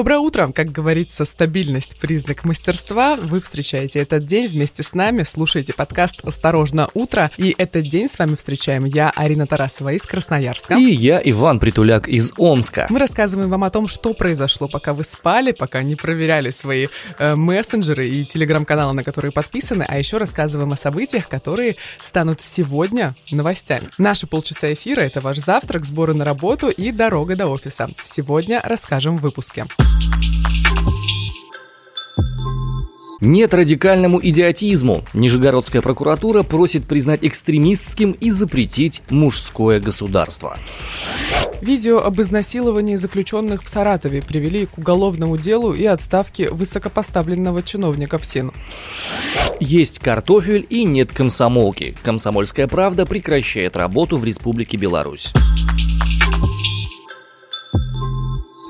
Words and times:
Доброе 0.00 0.20
утро! 0.20 0.50
Как 0.50 0.72
говорится, 0.72 1.26
стабильность– 1.26 1.98
признак 2.00 2.44
мастерства. 2.44 3.16
Вы 3.16 3.42
встречаете 3.42 3.98
этот 3.98 4.24
день 4.24 4.48
вместе 4.48 4.82
с 4.82 4.94
нами, 4.94 5.24
слушаете 5.24 5.74
подкаст 5.74 6.24
«Осторожно, 6.24 6.88
утро». 6.94 7.30
И 7.36 7.54
этот 7.58 7.86
день 7.90 8.08
с 8.08 8.18
вами 8.18 8.34
встречаем 8.34 8.86
я, 8.86 9.10
Арина 9.10 9.46
Тарасова 9.46 9.92
из 9.92 10.06
Красноярска. 10.06 10.78
И 10.78 10.90
я, 10.90 11.20
Иван 11.22 11.60
Притуляк 11.60 12.08
из 12.08 12.32
Омска. 12.38 12.86
Мы 12.88 12.98
рассказываем 12.98 13.50
вам 13.50 13.62
о 13.62 13.68
том, 13.68 13.88
что 13.88 14.14
произошло, 14.14 14.68
пока 14.68 14.94
вы 14.94 15.04
спали, 15.04 15.52
пока 15.52 15.82
не 15.82 15.96
проверяли 15.96 16.48
свои 16.48 16.86
э, 17.18 17.34
мессенджеры 17.34 18.08
и 18.08 18.24
телеграм-каналы, 18.24 18.94
на 18.94 19.04
которые 19.04 19.32
подписаны, 19.32 19.82
а 19.86 19.98
еще 19.98 20.16
рассказываем 20.16 20.72
о 20.72 20.76
событиях, 20.76 21.28
которые 21.28 21.76
станут 22.00 22.40
сегодня 22.40 23.14
новостями. 23.30 23.90
Наши 23.98 24.26
полчаса 24.26 24.72
эфира– 24.72 25.00
это 25.02 25.20
ваш 25.20 25.36
завтрак, 25.36 25.84
сборы 25.84 26.14
на 26.14 26.24
работу 26.24 26.70
и 26.70 26.90
дорога 26.90 27.36
до 27.36 27.48
офиса. 27.48 27.90
Сегодня 28.02 28.62
расскажем 28.64 29.18
в 29.18 29.20
выпуске. 29.20 29.66
Нет 33.20 33.52
радикальному 33.52 34.18
идиотизму. 34.22 35.04
Нижегородская 35.12 35.82
прокуратура 35.82 36.42
просит 36.42 36.86
признать 36.86 37.20
экстремистским 37.22 38.12
и 38.12 38.30
запретить 38.30 39.02
мужское 39.10 39.78
государство. 39.78 40.56
Видео 41.60 41.98
об 41.98 42.18
изнасиловании 42.18 42.96
заключенных 42.96 43.62
в 43.62 43.68
Саратове 43.68 44.22
привели 44.22 44.64
к 44.64 44.78
уголовному 44.78 45.36
делу 45.36 45.74
и 45.74 45.84
отставке 45.84 46.50
высокопоставленного 46.50 47.62
чиновника 47.62 48.16
в 48.16 48.24
СИН. 48.24 48.52
Есть 49.60 49.98
картофель 49.98 50.66
и 50.70 50.84
нет 50.84 51.12
комсомолки. 51.12 51.94
Комсомольская 52.02 52.66
правда 52.66 53.04
прекращает 53.04 53.76
работу 53.76 54.16
в 54.16 54.24
Республике 54.24 54.78
Беларусь. 54.78 55.34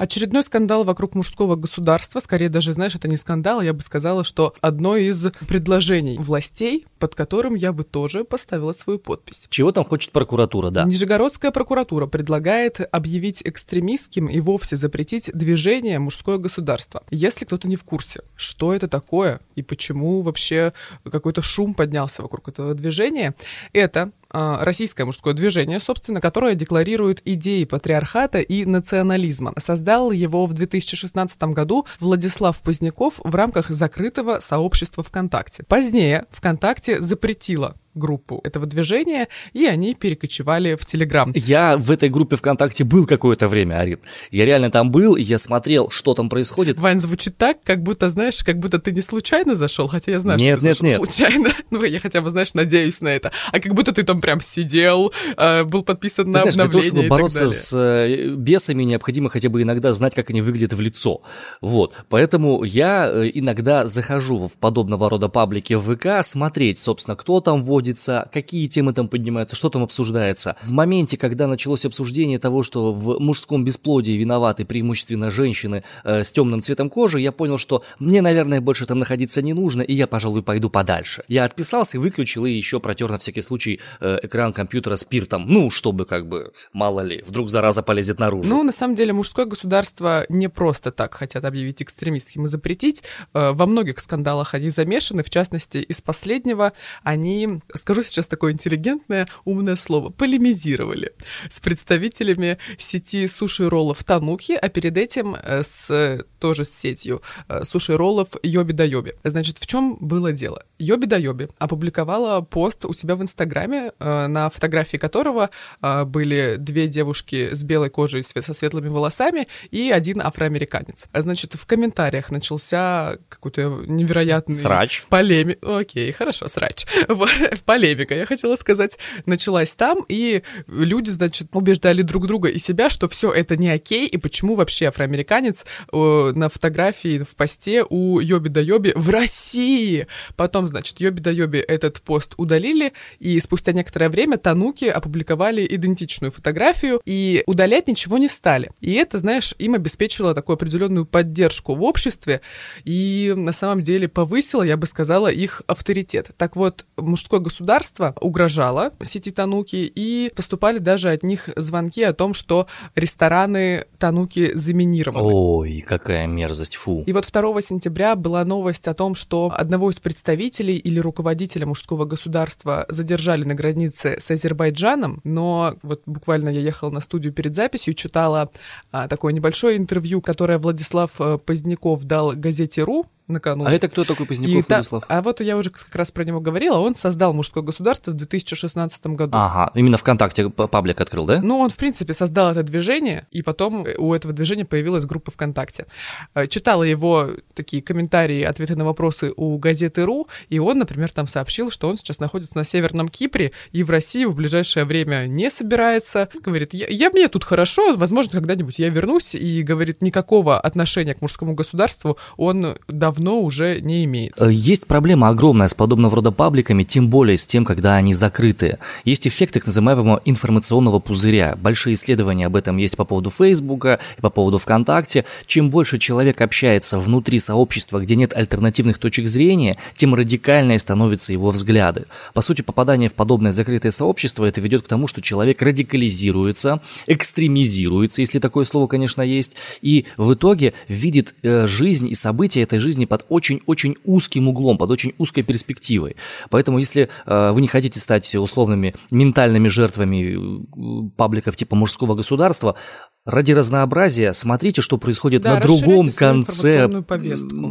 Очередной 0.00 0.42
скандал 0.42 0.84
вокруг 0.84 1.14
мужского 1.14 1.56
государства, 1.56 2.20
скорее 2.20 2.48
даже, 2.48 2.72
знаешь, 2.72 2.94
это 2.94 3.06
не 3.06 3.18
скандал, 3.18 3.60
я 3.60 3.74
бы 3.74 3.82
сказала, 3.82 4.24
что 4.24 4.54
одно 4.62 4.96
из 4.96 5.26
предложений 5.46 6.16
властей, 6.20 6.86
под 6.98 7.14
которым 7.14 7.54
я 7.54 7.74
бы 7.74 7.84
тоже 7.84 8.24
поставила 8.24 8.72
свою 8.72 8.98
подпись. 8.98 9.46
Чего 9.50 9.72
там 9.72 9.84
хочет 9.84 10.10
прокуратура, 10.12 10.70
да? 10.70 10.84
Нижегородская 10.84 11.50
прокуратура 11.50 12.06
предлагает 12.06 12.80
объявить 12.90 13.42
экстремистским 13.44 14.26
и 14.28 14.40
вовсе 14.40 14.76
запретить 14.76 15.30
движение 15.34 15.98
мужское 15.98 16.38
государство. 16.38 17.02
Если 17.10 17.44
кто-то 17.44 17.68
не 17.68 17.76
в 17.76 17.84
курсе, 17.84 18.22
что 18.36 18.72
это 18.72 18.88
такое 18.88 19.40
и 19.54 19.62
почему 19.62 20.22
вообще 20.22 20.72
какой-то 21.12 21.42
шум 21.42 21.74
поднялся 21.74 22.22
вокруг 22.22 22.48
этого 22.48 22.72
движения, 22.72 23.34
это 23.74 24.00
а, 24.00 24.19
российское 24.32 25.04
мужское 25.04 25.34
движение, 25.34 25.80
собственно, 25.80 26.20
которое 26.20 26.54
декларирует 26.54 27.20
идеи 27.24 27.64
патриархата 27.64 28.40
и 28.40 28.64
национализма. 28.64 29.52
Создал 29.58 30.10
его 30.10 30.46
в 30.46 30.52
2016 30.52 31.42
году 31.44 31.86
Владислав 32.00 32.60
Поздняков 32.60 33.20
в 33.22 33.34
рамках 33.34 33.70
закрытого 33.70 34.40
сообщества 34.40 35.02
ВКонтакте. 35.02 35.64
Позднее 35.64 36.26
ВКонтакте 36.30 37.00
запретила 37.00 37.74
группу 37.94 38.40
этого 38.44 38.66
движения, 38.66 39.28
и 39.52 39.66
они 39.66 39.94
перекочевали 39.94 40.76
в 40.76 40.86
Телеграм. 40.86 41.30
Я 41.34 41.76
в 41.76 41.90
этой 41.90 42.08
группе 42.08 42.36
ВКонтакте 42.36 42.84
был 42.84 43.06
какое-то 43.06 43.48
время, 43.48 43.80
Арин. 43.80 43.98
Я 44.30 44.44
реально 44.44 44.70
там 44.70 44.90
был, 44.90 45.16
я 45.16 45.38
смотрел, 45.38 45.90
что 45.90 46.14
там 46.14 46.28
происходит. 46.28 46.78
Вань, 46.78 47.00
звучит 47.00 47.36
так, 47.36 47.62
как 47.64 47.82
будто, 47.82 48.10
знаешь, 48.10 48.42
как 48.44 48.58
будто 48.58 48.78
ты 48.78 48.92
не 48.92 49.00
случайно 49.02 49.56
зашел, 49.56 49.88
хотя 49.88 50.12
я 50.12 50.20
знаю, 50.20 50.38
нет, 50.38 50.58
что 50.58 50.68
нет, 50.68 50.78
ты 50.78 50.84
нет. 50.84 50.96
случайно. 50.96 51.50
Ну, 51.70 51.84
я 51.84 52.00
хотя 52.00 52.20
бы, 52.20 52.30
знаешь, 52.30 52.54
надеюсь 52.54 53.00
на 53.00 53.08
это. 53.08 53.30
А 53.52 53.60
как 53.60 53.74
будто 53.74 53.92
ты 53.92 54.02
там 54.02 54.20
прям 54.20 54.40
сидел, 54.40 55.12
э, 55.36 55.62
был 55.64 55.82
подписан 55.84 56.24
ты 56.24 56.30
на 56.32 56.38
знаешь, 56.40 56.54
обновление 56.54 56.90
для 56.90 57.08
того, 57.08 57.28
чтобы 57.28 57.38
бороться 57.38 57.48
с 57.48 57.72
э, 57.72 58.34
бесами, 58.34 58.82
необходимо 58.82 59.28
хотя 59.28 59.48
бы 59.48 59.62
иногда 59.62 59.92
знать, 59.92 60.14
как 60.14 60.30
они 60.30 60.40
выглядят 60.40 60.72
в 60.72 60.80
лицо. 60.80 61.22
Вот. 61.60 61.94
Поэтому 62.08 62.64
я 62.64 63.08
э, 63.08 63.30
иногда 63.34 63.86
захожу 63.86 64.48
в 64.48 64.54
подобного 64.54 65.08
рода 65.08 65.28
паблики 65.28 65.74
в 65.74 65.94
ВК, 65.94 66.24
смотреть, 66.24 66.78
собственно, 66.78 67.16
кто 67.16 67.40
там 67.40 67.62
водится, 67.90 68.28
какие 68.32 68.68
темы 68.68 68.92
там 68.92 69.08
поднимаются, 69.08 69.56
что 69.56 69.68
там 69.68 69.82
обсуждается. 69.82 70.56
В 70.62 70.72
моменте, 70.72 71.16
когда 71.16 71.46
началось 71.46 71.84
обсуждение 71.84 72.38
того, 72.38 72.62
что 72.62 72.92
в 72.92 73.18
мужском 73.18 73.64
бесплодии 73.64 74.12
виноваты 74.12 74.64
преимущественно 74.64 75.30
женщины 75.30 75.82
э, 76.04 76.22
с 76.22 76.30
темным 76.30 76.62
цветом 76.62 76.88
кожи, 76.88 77.20
я 77.20 77.32
понял, 77.32 77.58
что 77.58 77.82
мне, 77.98 78.22
наверное, 78.22 78.60
больше 78.60 78.86
там 78.86 78.98
находиться 78.98 79.42
не 79.42 79.54
нужно, 79.54 79.82
и 79.82 79.92
я, 79.94 80.06
пожалуй, 80.06 80.42
пойду 80.42 80.70
подальше. 80.70 81.24
Я 81.28 81.44
отписался, 81.44 81.98
выключил 81.98 82.46
и 82.46 82.52
еще 82.52 82.78
протер 82.78 83.10
на 83.10 83.18
всякий 83.18 83.42
случай 83.42 83.80
э, 84.00 84.18
экран 84.22 84.52
компьютера 84.52 84.96
спиртом. 84.96 85.44
Ну, 85.48 85.70
чтобы 85.70 86.04
как 86.04 86.28
бы, 86.28 86.52
мало 86.72 87.00
ли, 87.00 87.24
вдруг 87.26 87.50
зараза 87.50 87.82
полезет 87.82 88.20
наружу. 88.20 88.48
Ну, 88.48 88.62
на 88.62 88.72
самом 88.72 88.94
деле, 88.94 89.12
мужское 89.12 89.46
государство 89.46 90.24
не 90.28 90.48
просто 90.48 90.92
так 90.92 91.14
хотят 91.14 91.44
объявить 91.44 91.82
экстремистским 91.82 92.44
и 92.44 92.48
запретить. 92.48 93.02
Э, 93.34 93.52
Во 93.52 93.66
многих 93.66 93.98
скандалах 94.00 94.54
они 94.54 94.70
замешаны, 94.70 95.22
в 95.22 95.30
частности, 95.30 95.78
из 95.78 96.00
последнего 96.00 96.72
они, 97.02 97.60
скажу 97.74 98.02
сейчас 98.02 98.28
такое 98.28 98.52
интеллигентное, 98.52 99.26
умное 99.44 99.76
слово, 99.76 100.10
полемизировали 100.10 101.12
с 101.48 101.60
представителями 101.60 102.58
сети 102.78 103.26
суши-роллов 103.26 104.04
Тануки, 104.04 104.52
а 104.52 104.68
перед 104.68 104.96
этим 104.96 105.36
э, 105.36 105.62
с, 105.62 106.24
тоже 106.38 106.64
с 106.64 106.72
сетью 106.72 107.22
э, 107.48 107.64
суши-роллов 107.64 108.28
Йоби 108.42 108.72
да 108.72 108.84
Йоби. 108.84 109.14
Значит, 109.24 109.58
в 109.58 109.66
чем 109.66 109.96
было 110.00 110.32
дело? 110.32 110.64
Йоби 110.78 111.06
да 111.06 111.16
Йоби 111.16 111.48
опубликовала 111.58 112.40
пост 112.40 112.84
у 112.84 112.94
себя 112.94 113.16
в 113.16 113.22
Инстаграме, 113.22 113.92
э, 113.98 114.26
на 114.26 114.50
фотографии 114.50 114.96
которого 114.96 115.50
были 115.80 116.56
две 116.58 116.88
девушки 116.88 117.54
с 117.54 117.64
белой 117.64 117.90
кожей 117.90 118.22
со 118.22 118.54
светлыми 118.54 118.88
волосами 118.88 119.48
и 119.70 119.90
один 119.90 120.20
афроамериканец. 120.20 121.06
Значит, 121.12 121.54
в 121.54 121.66
комментариях 121.66 122.30
начался 122.30 123.18
какой-то 123.28 123.84
невероятный... 123.86 124.54
Срач. 124.54 125.04
Полеми... 125.08 125.58
Окей, 125.62 126.12
хорошо, 126.12 126.48
срач. 126.48 126.86
Вот, 127.60 127.64
Полемика, 127.64 128.14
я 128.14 128.26
хотела 128.26 128.56
сказать, 128.56 128.98
началась 129.26 129.74
там, 129.74 130.04
и 130.08 130.42
люди, 130.66 131.10
значит, 131.10 131.48
убеждали 131.52 132.02
друг 132.02 132.26
друга 132.26 132.48
и 132.48 132.58
себя, 132.58 132.90
что 132.90 133.08
все 133.08 133.32
это 133.32 133.56
не 133.56 133.68
окей, 133.70 134.06
и 134.06 134.16
почему 134.16 134.54
вообще 134.54 134.86
афроамериканец 134.86 135.64
э, 135.92 136.32
на 136.34 136.48
фотографии 136.48 137.18
в 137.18 137.36
посте 137.36 137.84
у 137.88 138.20
Йоби 138.20 138.48
да 138.48 138.60
Йоби 138.60 138.92
в 138.94 139.10
России. 139.10 140.06
Потом, 140.36 140.66
значит, 140.66 141.00
Йоби 141.00 141.20
да 141.20 141.30
Йоби 141.30 141.58
этот 141.58 142.00
пост 142.02 142.34
удалили, 142.36 142.92
и 143.18 143.38
спустя 143.40 143.72
некоторое 143.72 144.08
время 144.08 144.38
Тануки 144.38 144.86
опубликовали 144.86 145.66
идентичную 145.68 146.30
фотографию, 146.30 147.00
и 147.04 147.42
удалять 147.46 147.88
ничего 147.88 148.18
не 148.18 148.28
стали. 148.28 148.70
И 148.80 148.92
это, 148.92 149.18
знаешь, 149.18 149.54
им 149.58 149.74
обеспечило 149.74 150.34
такую 150.34 150.54
определенную 150.54 151.04
поддержку 151.04 151.74
в 151.74 151.82
обществе, 151.82 152.40
и 152.84 153.34
на 153.36 153.52
самом 153.52 153.82
деле 153.82 154.08
повысило, 154.08 154.62
я 154.62 154.76
бы 154.76 154.86
сказала, 154.86 155.28
их 155.28 155.62
авторитет. 155.66 156.30
Так 156.36 156.56
вот, 156.56 156.84
мужское 156.96 157.40
государство 157.50 158.14
угрожало 158.20 158.92
сети 159.02 159.32
Тануки, 159.32 159.92
и 159.92 160.32
поступали 160.36 160.78
даже 160.78 161.10
от 161.10 161.24
них 161.24 161.48
звонки 161.56 162.00
о 162.04 162.12
том, 162.12 162.32
что 162.32 162.68
рестораны 162.94 163.86
Тануки 163.98 164.52
заминированы. 164.54 165.34
Ой, 165.34 165.84
какая 165.84 166.28
мерзость, 166.28 166.76
фу. 166.76 167.02
И 167.08 167.12
вот 167.12 167.28
2 167.30 167.60
сентября 167.62 168.14
была 168.14 168.44
новость 168.44 168.86
о 168.86 168.94
том, 168.94 169.16
что 169.16 169.52
одного 169.52 169.90
из 169.90 169.98
представителей 169.98 170.76
или 170.76 171.00
руководителя 171.00 171.66
мужского 171.66 172.04
государства 172.04 172.86
задержали 172.88 173.42
на 173.42 173.54
границе 173.54 174.18
с 174.20 174.30
Азербайджаном, 174.30 175.20
но 175.24 175.74
вот 175.82 176.02
буквально 176.06 176.50
я 176.50 176.60
ехала 176.60 176.90
на 176.90 177.00
студию 177.00 177.32
перед 177.32 177.56
записью, 177.56 177.94
читала 177.94 178.48
а, 178.92 179.08
такое 179.08 179.32
небольшое 179.32 179.76
интервью, 179.76 180.20
которое 180.20 180.58
Владислав 180.58 181.10
э, 181.18 181.38
Поздняков 181.44 182.04
дал 182.04 182.32
газете 182.36 182.84
«Ру», 182.84 183.06
накануне. 183.30 183.68
А 183.70 183.72
это 183.72 183.88
кто 183.88 184.04
такой 184.04 184.26
И 184.26 184.28
Поздняков 184.28 184.66
та- 184.66 184.74
Владислав? 184.76 185.04
а 185.08 185.22
вот 185.22 185.40
я 185.40 185.56
уже 185.56 185.70
как 185.70 185.94
раз 185.94 186.10
про 186.12 186.24
него 186.24 186.40
говорила, 186.40 186.78
он 186.78 186.94
создал 186.94 187.32
мужское 187.32 187.62
государство 187.62 188.10
в 188.10 188.14
2016 188.14 189.06
году. 189.16 189.32
Ага, 189.36 189.70
именно 189.74 189.96
ВКонтакте 189.96 190.48
паблик 190.50 191.00
открыл, 191.00 191.26
да? 191.26 191.40
Ну, 191.42 191.58
он, 191.58 191.70
в 191.70 191.76
принципе, 191.76 192.12
создал 192.12 192.50
это 192.50 192.62
движение, 192.62 193.26
и 193.30 193.42
потом 193.42 193.86
у 193.98 194.14
этого 194.14 194.32
движения 194.34 194.64
появилась 194.64 195.04
группа 195.04 195.30
ВКонтакте. 195.30 195.86
Э, 196.34 196.46
Читала 196.46 196.82
его 196.82 197.30
такие 197.54 197.82
комментарии, 197.82 198.42
ответы 198.42 198.76
на 198.76 198.84
вопросы 198.84 199.32
у 199.36 199.56
газеты 199.58 200.04
РУ, 200.04 200.28
и 200.48 200.58
он, 200.58 200.78
например, 200.78 201.10
там 201.12 201.28
сообщил, 201.28 201.70
что 201.70 201.88
он 201.88 201.96
сейчас 201.96 202.20
находится 202.20 202.56
на 202.58 202.64
Северном 202.64 203.08
Кипре 203.08 203.52
и 203.72 203.82
в 203.82 203.90
Россию 203.90 204.30
в 204.30 204.34
ближайшее 204.34 204.84
время 204.84 205.26
не 205.26 205.50
собирается. 205.50 206.28
Говорит, 206.44 206.74
я, 206.74 206.86
я- 206.88 207.10
мне 207.10 207.28
тут 207.28 207.44
хорошо, 207.44 207.94
возможно, 207.94 208.38
когда-нибудь 208.38 208.78
я 208.78 208.88
вернусь, 208.88 209.34
и, 209.34 209.62
говорит, 209.62 210.02
никакого 210.02 210.58
отношения 210.60 211.14
к 211.14 211.20
мужскому 211.20 211.54
государству 211.54 212.16
он 212.36 212.76
давно 212.88 213.19
давно 213.20 213.42
уже 213.42 213.80
не 213.82 214.04
имеет. 214.04 214.32
Э, 214.38 214.50
есть 214.50 214.86
проблема 214.86 215.28
огромная 215.28 215.68
с 215.68 215.74
подобного 215.74 216.16
рода 216.16 216.32
пабликами, 216.32 216.84
тем 216.84 217.08
более 217.08 217.36
с 217.36 217.46
тем, 217.46 217.64
когда 217.64 217.96
они 217.96 218.14
закрыты. 218.14 218.78
Есть 219.04 219.28
эффект 219.28 219.54
так 219.54 219.66
называемого 219.66 220.22
информационного 220.24 221.00
пузыря. 221.00 221.56
Большие 221.60 221.94
исследования 221.94 222.46
об 222.46 222.56
этом 222.56 222.78
есть 222.78 222.96
по 222.96 223.04
поводу 223.04 223.30
Фейсбука 223.30 224.00
и 224.16 224.20
по 224.20 224.30
поводу 224.30 224.58
ВКонтакте. 224.58 225.24
Чем 225.46 225.70
больше 225.70 225.98
человек 225.98 226.40
общается 226.40 226.98
внутри 226.98 227.40
сообщества, 227.40 228.00
где 228.00 228.16
нет 228.16 228.32
альтернативных 228.34 228.98
точек 228.98 229.28
зрения, 229.28 229.76
тем 229.96 230.14
радикальнее 230.14 230.78
становятся 230.78 231.32
его 231.32 231.50
взгляды. 231.50 232.06
По 232.32 232.40
сути, 232.40 232.62
попадание 232.62 233.10
в 233.10 233.14
подобное 233.14 233.52
закрытое 233.52 233.92
сообщество 233.92 234.46
это 234.46 234.60
ведет 234.60 234.84
к 234.84 234.88
тому, 234.88 235.08
что 235.08 235.20
человек 235.20 235.60
радикализируется, 235.60 236.80
экстремизируется, 237.06 238.22
если 238.22 238.38
такое 238.38 238.64
слово, 238.64 238.86
конечно, 238.86 239.20
есть, 239.20 239.56
и 239.82 240.06
в 240.16 240.32
итоге 240.32 240.72
видит 240.88 241.34
э, 241.42 241.66
жизнь 241.66 242.08
и 242.08 242.14
события 242.14 242.62
этой 242.62 242.78
жизни 242.78 243.04
под 243.10 243.26
очень-очень 243.28 243.96
узким 244.04 244.48
углом, 244.48 244.78
под 244.78 244.90
очень 244.90 245.12
узкой 245.18 245.42
перспективой. 245.42 246.14
Поэтому, 246.48 246.78
если 246.78 247.08
э, 247.26 247.50
вы 247.50 247.60
не 247.60 247.66
хотите 247.66 247.98
стать 247.98 248.32
условными 248.36 248.94
ментальными 249.10 249.66
жертвами 249.66 250.36
э, 250.36 251.10
пабликов 251.16 251.56
типа 251.56 251.74
мужского 251.74 252.14
государства, 252.14 252.76
ради 253.24 253.52
разнообразия 253.52 254.32
смотрите, 254.32 254.82
что 254.82 254.98
происходит 254.98 255.42
да, 255.42 255.54
на 255.54 255.60
другом 255.60 256.10
конце. 256.10 256.88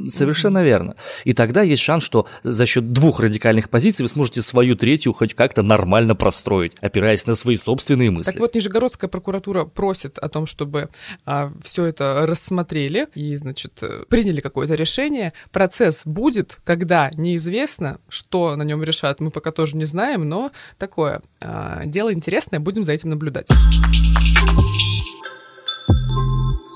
Совершенно 0.10 0.64
верно. 0.64 0.96
И 1.24 1.34
тогда 1.34 1.62
есть 1.62 1.82
шанс, 1.82 2.04
что 2.04 2.28
за 2.44 2.66
счет 2.66 2.92
двух 2.92 3.20
радикальных 3.20 3.70
позиций 3.70 4.04
вы 4.04 4.10
сможете 4.10 4.42
свою 4.42 4.76
третью 4.76 5.14
хоть 5.14 5.34
как-то 5.34 5.64
нормально 5.64 6.16
простроить, 6.16 6.74
опираясь 6.82 7.26
на 7.28 7.36
свои 7.36 7.56
собственные 7.56 8.12
мысли. 8.12 8.32
Так 8.32 8.40
вот, 8.40 8.56
Нижегородская 8.56 9.10
прокуратура 9.10 9.66
просит 9.66 10.18
о 10.18 10.30
том, 10.30 10.46
чтобы 10.46 10.90
а, 11.26 11.52
все 11.64 11.86
это 11.86 12.26
рассмотрели 12.26 13.08
и, 13.16 13.36
значит, 13.36 13.84
приняли 14.10 14.42
какое-то 14.42 14.76
решение. 14.76 15.34
Процесс 15.52 16.02
будет, 16.06 16.58
когда 16.64 17.12
неизвестно, 17.16 18.00
что 18.08 18.56
на 18.56 18.64
нем 18.64 18.84
решат, 18.84 19.20
мы 19.20 19.32
пока 19.32 19.52
тоже 19.52 19.78
не 19.78 19.86
знаем, 19.86 20.28
но 20.28 20.52
такое 20.78 21.22
а, 21.42 21.84
дело 21.86 22.14
интересное, 22.14 22.60
будем 22.60 22.84
за 22.84 22.94
этим 22.94 23.10
наблюдать. 23.10 23.48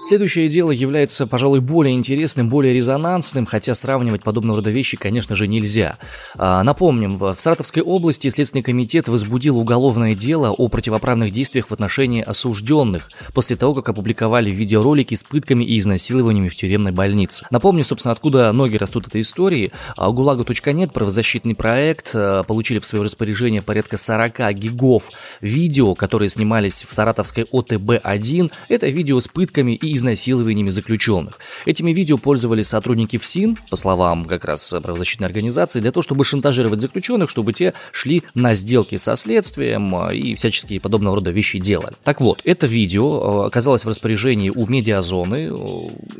Следующее 0.06 0.50
дело 0.50 0.72
является, 0.72 1.26
пожалуй, 1.26 1.62
более 1.62 1.96
интересным, 1.96 2.50
более 2.50 2.74
резонансным, 2.74 3.46
хотя 3.46 3.74
сравнивать 3.74 4.22
подобного 4.22 4.58
рода 4.58 4.70
вещи, 4.70 4.98
конечно 4.98 5.34
же, 5.34 5.48
нельзя. 5.48 5.98
А, 6.36 6.62
напомним, 6.64 7.16
в 7.16 7.36
Саратовской 7.38 7.82
области 7.82 8.30
Следственный 8.30 8.64
комитет 8.64 9.08
возбудил 9.08 9.58
уголовное 9.58 10.14
дело 10.14 10.52
о 10.52 10.68
противоправных 10.68 11.32
действиях 11.32 11.68
в 11.68 11.72
отношении 11.72 12.22
осужденных 12.22 13.12
после 13.34 13.56
того, 13.56 13.76
как 13.76 13.90
опубликовали 13.90 14.52
видеоролики 14.52 15.16
с 15.16 15.24
пытками 15.24 15.64
и 15.64 15.80
изнасилованиями 15.80 16.50
в 16.50 16.56
тюремной 16.56 16.92
больнице. 16.92 17.46
Напомню, 17.50 17.86
собственно, 17.86 18.12
откуда 18.12 18.52
ноги 18.52 18.76
растут 18.76 19.08
этой 19.08 19.22
истории. 19.22 19.72
А, 19.96 20.12
Гулага.нет, 20.12 20.92
правозащитный 20.92 21.56
проект, 21.56 22.12
а, 22.14 22.44
получили 22.44 22.80
в 22.80 22.86
свое 22.86 23.06
распоряжение 23.06 23.62
порядка 23.62 23.96
40 23.96 24.52
гигов 24.54 25.12
видео, 25.40 25.96
которые 25.96 26.28
снимались 26.28 26.84
в 26.84 26.94
Саратовской 26.94 27.46
ОТБ-1. 27.46 28.52
Это 28.68 28.88
видео 28.90 29.22
с 29.22 29.30
пытками 29.30 29.72
и 29.72 29.93
изнасилованиями 29.96 30.70
заключенных. 30.70 31.40
Этими 31.66 31.92
видео 31.92 32.18
пользовались 32.18 32.68
сотрудники 32.68 33.18
ФСИН, 33.18 33.58
по 33.70 33.76
словам 33.76 34.26
как 34.26 34.46
раз 34.46 34.74
правозащитной 34.82 35.28
организации, 35.28 35.80
для 35.80 35.92
того, 35.92 36.02
чтобы 36.02 36.26
шантажировать 36.26 36.82
заключенных, 36.82 37.30
чтобы 37.30 37.54
те 37.54 37.74
шли 37.92 38.24
на 38.34 38.54
сделки 38.54 38.98
со 38.98 39.16
следствием 39.16 39.96
а, 39.96 40.14
и 40.14 40.36
всяческие 40.36 40.80
подобного 40.80 41.18
рода 41.18 41.32
вещи 41.32 41.60
делали. 41.60 41.96
Так 42.04 42.22
вот, 42.22 42.42
это 42.44 42.68
видео 42.68 43.44
а, 43.44 43.46
оказалось 43.48 43.86
в 43.86 43.90
распоряжении 43.90 44.50
у 44.50 44.66
медиазоны, 44.68 45.52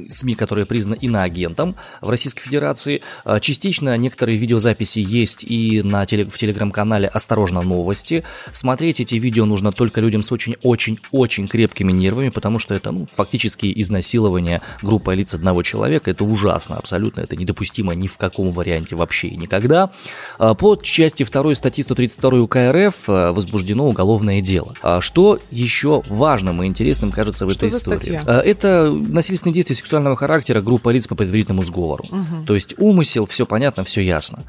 СМИ, 0.08 0.36
которая 0.36 0.66
признана 0.66 0.98
иноагентом 1.00 1.76
в 2.02 2.10
Российской 2.10 2.42
Федерации. 2.42 3.02
А, 3.26 3.40
частично 3.40 3.96
некоторые 3.98 4.38
видеозаписи 4.38 5.00
есть 5.00 5.44
и 5.44 5.82
на 5.82 6.06
теле, 6.06 6.26
в 6.26 6.38
телеграм-канале 6.38 7.08
«Осторожно, 7.08 7.62
новости». 7.62 8.24
Смотреть 8.52 9.00
эти 9.00 9.16
видео 9.16 9.46
нужно 9.46 9.72
только 9.72 10.02
людям 10.02 10.24
с 10.24 10.32
очень-очень-очень 10.32 11.48
крепкими 11.48 11.92
нервами, 11.92 12.30
потому 12.30 12.60
что 12.60 12.74
это 12.76 12.92
ну, 12.92 13.08
фактически 13.12 13.63
физические 13.64 13.82
изнасилования 13.82 14.62
группой 14.82 15.16
лиц 15.16 15.34
одного 15.34 15.64
человека, 15.64 16.12
это 16.12 16.24
ужасно, 16.24 16.78
абсолютно, 16.78 17.22
это 17.22 17.36
недопустимо 17.36 17.94
ни 17.94 18.08
в 18.08 18.18
каком 18.18 18.52
варианте 18.52 18.96
вообще 18.96 19.30
и 19.30 19.38
никогда. 19.38 19.90
А, 20.38 20.54
по 20.54 20.76
части 20.76 21.24
2 21.24 21.56
статьи 21.56 21.84
132 21.84 22.40
УК 22.40 22.56
РФ 22.56 22.96
а, 23.08 23.32
возбуждено 23.32 23.88
уголовное 23.88 24.42
дело. 24.42 24.74
А, 24.82 25.02
что 25.02 25.40
еще 25.52 26.04
важным 26.10 26.62
и 26.64 26.68
интересным 26.68 27.12
кажется 27.12 27.46
в 27.46 27.52
Что 27.52 27.66
этой 27.66 27.78
истории? 27.78 28.00
статья? 28.00 28.42
Это 28.44 28.92
насильственные 28.92 29.54
действия 29.54 29.76
сексуального 29.76 30.16
характера 30.16 30.62
группа 30.62 30.90
лиц 30.90 31.08
по 31.08 31.16
предварительному 31.16 31.64
сговору. 31.64 32.06
Угу. 32.06 32.46
То 32.46 32.56
есть 32.56 32.76
умысел, 32.78 33.26
все 33.26 33.46
понятно, 33.46 33.84
все 33.84 34.02
ясно. 34.02 34.44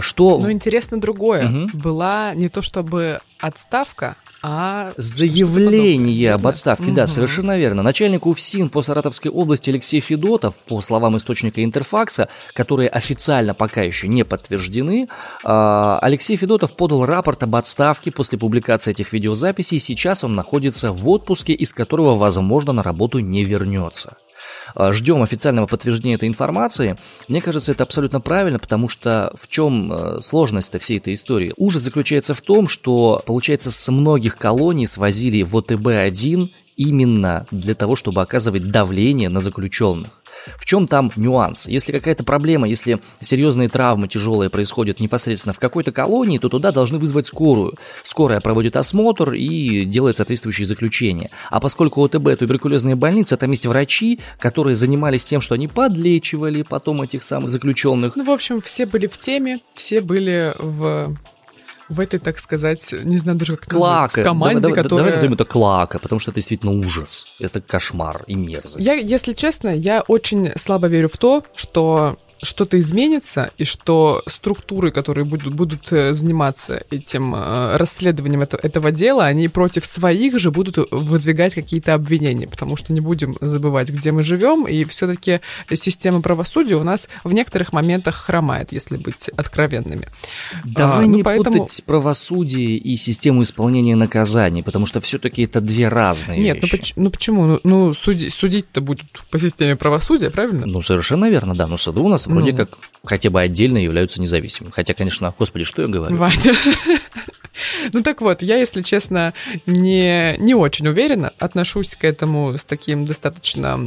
Что... 0.00 0.38
Но 0.38 0.50
интересно 0.50 1.00
другое. 1.00 1.48
Мгм. 1.48 1.70
Была 1.74 2.34
не 2.34 2.48
то 2.48 2.62
чтобы 2.62 3.20
отставка, 3.38 4.16
а 4.42 4.92
Заявление 4.96 6.34
об 6.34 6.46
отставке, 6.46 6.84
верно? 6.84 6.96
да, 6.96 7.06
совершенно 7.06 7.58
верно. 7.58 7.82
Начальник 7.82 8.26
УФСИН 8.26 8.68
по 8.68 8.82
Саратовской 8.82 9.30
области 9.30 9.70
Алексей 9.70 10.00
Федотов, 10.00 10.56
по 10.56 10.80
словам 10.80 11.16
источника 11.16 11.64
Интерфакса, 11.64 12.28
которые 12.52 12.88
официально 12.88 13.54
пока 13.54 13.82
еще 13.82 14.08
не 14.08 14.24
подтверждены, 14.24 15.08
а, 15.44 15.98
Алексей 16.00 16.36
Федотов 16.36 16.76
подал 16.76 17.06
рапорт 17.06 17.42
об 17.42 17.56
отставке 17.56 18.10
после 18.10 18.38
публикации 18.38 18.90
этих 18.90 19.12
видеозаписей. 19.12 19.78
Сейчас 19.78 20.22
он 20.24 20.34
находится 20.34 20.92
в 20.92 21.08
отпуске, 21.08 21.52
из 21.52 21.72
которого, 21.72 22.14
возможно, 22.14 22.72
на 22.72 22.82
работу 22.82 23.18
не 23.18 23.44
вернется. 23.44 24.16
А, 24.74 24.92
Ждем 24.92 25.22
официального 25.22 25.66
подтверждения 25.66 26.14
этой 26.14 26.28
информации. 26.28 26.98
Мне 27.28 27.40
кажется, 27.40 27.72
это 27.72 27.84
абсолютно 27.84 28.20
правильно, 28.20 28.58
потому 28.58 28.88
что 28.88 29.32
в 29.36 29.48
чем 29.48 29.92
э, 29.92 30.20
сложность-то 30.22 30.78
всей 30.78 30.98
этой 30.98 31.14
истории? 31.14 31.52
Ужас 31.56 31.82
заключается 31.82 32.34
в 32.34 32.40
том, 32.40 32.68
что, 32.68 33.22
получается, 33.26 33.70
с 33.70 33.92
многих 33.92 34.36
колоний 34.36 34.86
свозили 34.86 35.42
в 35.42 35.56
ОТБ-1 35.56 36.50
именно 36.76 37.46
для 37.50 37.74
того, 37.74 37.96
чтобы 37.96 38.22
оказывать 38.22 38.70
давление 38.70 39.28
на 39.28 39.40
заключенных. 39.40 40.10
В 40.58 40.64
чем 40.64 40.86
там 40.86 41.10
нюанс? 41.16 41.66
Если 41.66 41.92
какая-то 41.92 42.22
проблема, 42.22 42.68
если 42.68 43.00
серьезные 43.20 43.68
травмы 43.68 44.06
тяжелые 44.08 44.50
происходят 44.50 45.00
непосредственно 45.00 45.52
в 45.52 45.58
какой-то 45.58 45.92
колонии, 45.92 46.38
то 46.38 46.48
туда 46.48 46.72
должны 46.72 46.98
вызвать 46.98 47.26
скорую. 47.26 47.74
Скорая 48.02 48.40
проводит 48.40 48.76
осмотр 48.76 49.32
и 49.32 49.84
делает 49.84 50.16
соответствующие 50.16 50.66
заключения. 50.66 51.30
А 51.50 51.60
поскольку 51.60 52.04
ОТБ 52.04 52.38
туберкулезная 52.38 52.96
больница, 52.96 53.36
там 53.36 53.50
есть 53.50 53.66
врачи, 53.66 54.20
которые 54.38 54.76
занимались 54.76 55.24
тем, 55.24 55.40
что 55.40 55.54
они 55.54 55.68
подлечивали 55.68 56.62
потом 56.62 57.02
этих 57.02 57.22
самых 57.22 57.50
заключенных. 57.50 58.16
Ну, 58.16 58.24
в 58.24 58.30
общем, 58.30 58.60
все 58.60 58.86
были 58.86 59.06
в 59.06 59.18
теме, 59.18 59.60
все 59.74 60.00
были 60.00 60.54
в 60.58 61.16
в 61.88 62.00
этой, 62.00 62.18
так 62.18 62.38
сказать, 62.38 62.92
не 62.92 63.18
знаю 63.18 63.38
даже 63.38 63.56
как 63.56 63.66
это 63.66 63.76
Клака. 63.76 64.20
в 64.20 64.24
команде, 64.24 64.60
давай- 64.60 64.76
которая... 64.76 64.98
давай 64.98 65.12
назовем 65.12 65.34
это 65.34 65.44
клака, 65.44 65.98
потому 65.98 66.18
что 66.18 66.30
это 66.30 66.36
действительно 66.36 66.72
ужас. 66.72 67.26
Это 67.38 67.60
кошмар 67.60 68.24
и 68.26 68.34
мерзость. 68.34 68.84
Я, 68.84 68.94
если 68.94 69.32
честно, 69.32 69.68
я 69.68 70.02
очень 70.08 70.50
слабо 70.56 70.88
верю 70.88 71.08
в 71.08 71.16
то, 71.16 71.44
что 71.54 72.18
что-то 72.42 72.78
изменится, 72.78 73.50
и 73.58 73.64
что 73.64 74.22
структуры, 74.26 74.90
которые 74.90 75.24
будут, 75.24 75.54
будут 75.54 75.90
э, 75.92 76.14
заниматься 76.14 76.82
этим 76.90 77.34
э, 77.34 77.76
расследованием 77.76 78.42
это- 78.42 78.58
этого 78.62 78.92
дела, 78.92 79.24
они 79.26 79.48
против 79.48 79.86
своих 79.86 80.38
же 80.38 80.50
будут 80.50 80.78
выдвигать 80.90 81.54
какие-то 81.54 81.94
обвинения, 81.94 82.46
потому 82.46 82.76
что 82.76 82.92
не 82.92 83.00
будем 83.00 83.36
забывать, 83.40 83.88
где 83.90 84.12
мы 84.12 84.22
живем, 84.22 84.66
и 84.66 84.84
все-таки 84.84 85.40
система 85.74 86.20
правосудия 86.22 86.74
у 86.76 86.84
нас 86.84 87.08
в 87.24 87.32
некоторых 87.32 87.72
моментах 87.72 88.16
хромает, 88.16 88.68
если 88.70 88.96
быть 88.96 89.28
откровенными. 89.36 90.08
Давай 90.64 91.04
А, 91.04 91.08
ну, 91.08 91.16
не 91.16 91.22
поэтому- 91.22 91.58
путать 91.64 91.82
правосудие 91.86 92.76
и 92.76 92.96
систему 92.96 93.42
исполнения 93.42 93.96
наказаний, 93.96 94.62
потому 94.62 94.86
что 94.86 95.00
все-таки 95.00 95.42
это 95.42 95.60
две 95.60 95.88
разные 95.88 96.38
Нет, 96.38 96.56
ну, 96.56 96.62
вещи. 96.62 96.76
поч- 96.76 96.92
ну 96.96 97.10
почему? 97.10 97.46
Ну, 97.46 97.60
ну, 97.64 97.92
суди- 97.92 98.30
судить-то 98.30 98.80
будут 98.80 99.06
по 99.30 99.38
системе 99.38 99.76
правосудия, 99.76 100.30
правильно? 100.30 100.66
Ну, 100.66 100.82
совершенно 100.82 101.30
верно, 101.30 101.54
да. 101.54 101.66
Но 101.66 101.76
суды 101.76 102.00
у 102.00 102.08
нас 102.08 102.25
вроде 102.26 102.52
Ну. 102.52 102.58
как 102.58 102.70
хотя 103.04 103.30
бы 103.30 103.40
отдельно 103.40 103.78
являются 103.78 104.20
независимыми. 104.20 104.72
Хотя, 104.72 104.92
конечно, 104.94 105.32
господи, 105.38 105.64
что 105.64 105.82
я 105.82 105.88
говорю? 105.88 106.16
Ваня. 106.16 106.36
Ну 107.92 108.02
так 108.02 108.20
вот, 108.20 108.42
я, 108.42 108.56
если 108.58 108.82
честно, 108.82 109.32
не, 109.64 110.36
не 110.38 110.54
очень 110.54 110.88
уверенно 110.88 111.32
отношусь 111.38 111.96
к 111.96 112.04
этому 112.04 112.52
с 112.58 112.64
таким 112.64 113.06
достаточно... 113.06 113.80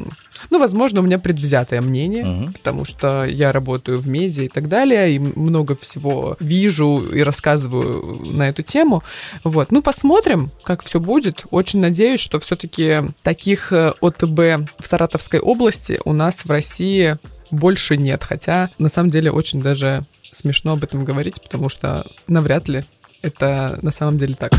Ну, 0.50 0.58
возможно, 0.60 1.02
у 1.02 1.04
меня 1.04 1.20
предвзятое 1.20 1.80
мнение, 1.82 2.26
Мгм. 2.26 2.54
потому 2.54 2.84
что 2.86 3.26
я 3.26 3.52
работаю 3.52 4.00
в 4.00 4.08
медиа 4.08 4.44
и 4.46 4.48
так 4.48 4.70
далее, 4.70 5.14
и 5.14 5.20
много 5.20 5.76
всего 5.76 6.36
вижу 6.40 7.12
и 7.14 7.22
рассказываю 7.22 8.26
на 8.34 8.50
эту 8.50 8.64
тему. 8.64 9.04
Вот, 9.44 9.72
ну, 9.72 9.84
посмотрим, 9.84 10.50
как 10.64 10.84
все 10.84 11.00
будет. 11.00 11.46
Очень 11.52 11.80
надеюсь, 11.82 12.22
что 12.22 12.40
все-таки 12.40 13.02
таких 13.22 13.72
э, 13.72 13.94
ОТБ 14.02 14.70
в 14.80 14.88
Саратовской 14.88 15.40
области 15.42 16.00
у 16.06 16.14
нас 16.14 16.44
в 16.44 16.50
России 16.50 17.18
больше 17.52 17.98
нет, 17.98 18.24
хотя 18.24 18.70
на 18.78 18.90
самом 18.90 19.10
деле 19.10 19.32
очень 19.32 19.62
даже 19.62 20.06
смешно 20.32 20.74
об 20.74 20.84
этом 20.84 21.06
говорить, 21.06 21.42
потому 21.42 21.70
что 21.70 22.06
навряд 22.28 22.68
ли 22.68 22.86
это 23.22 23.80
на 23.82 23.92
самом 23.92 24.18
деле 24.18 24.36
так. 24.36 24.52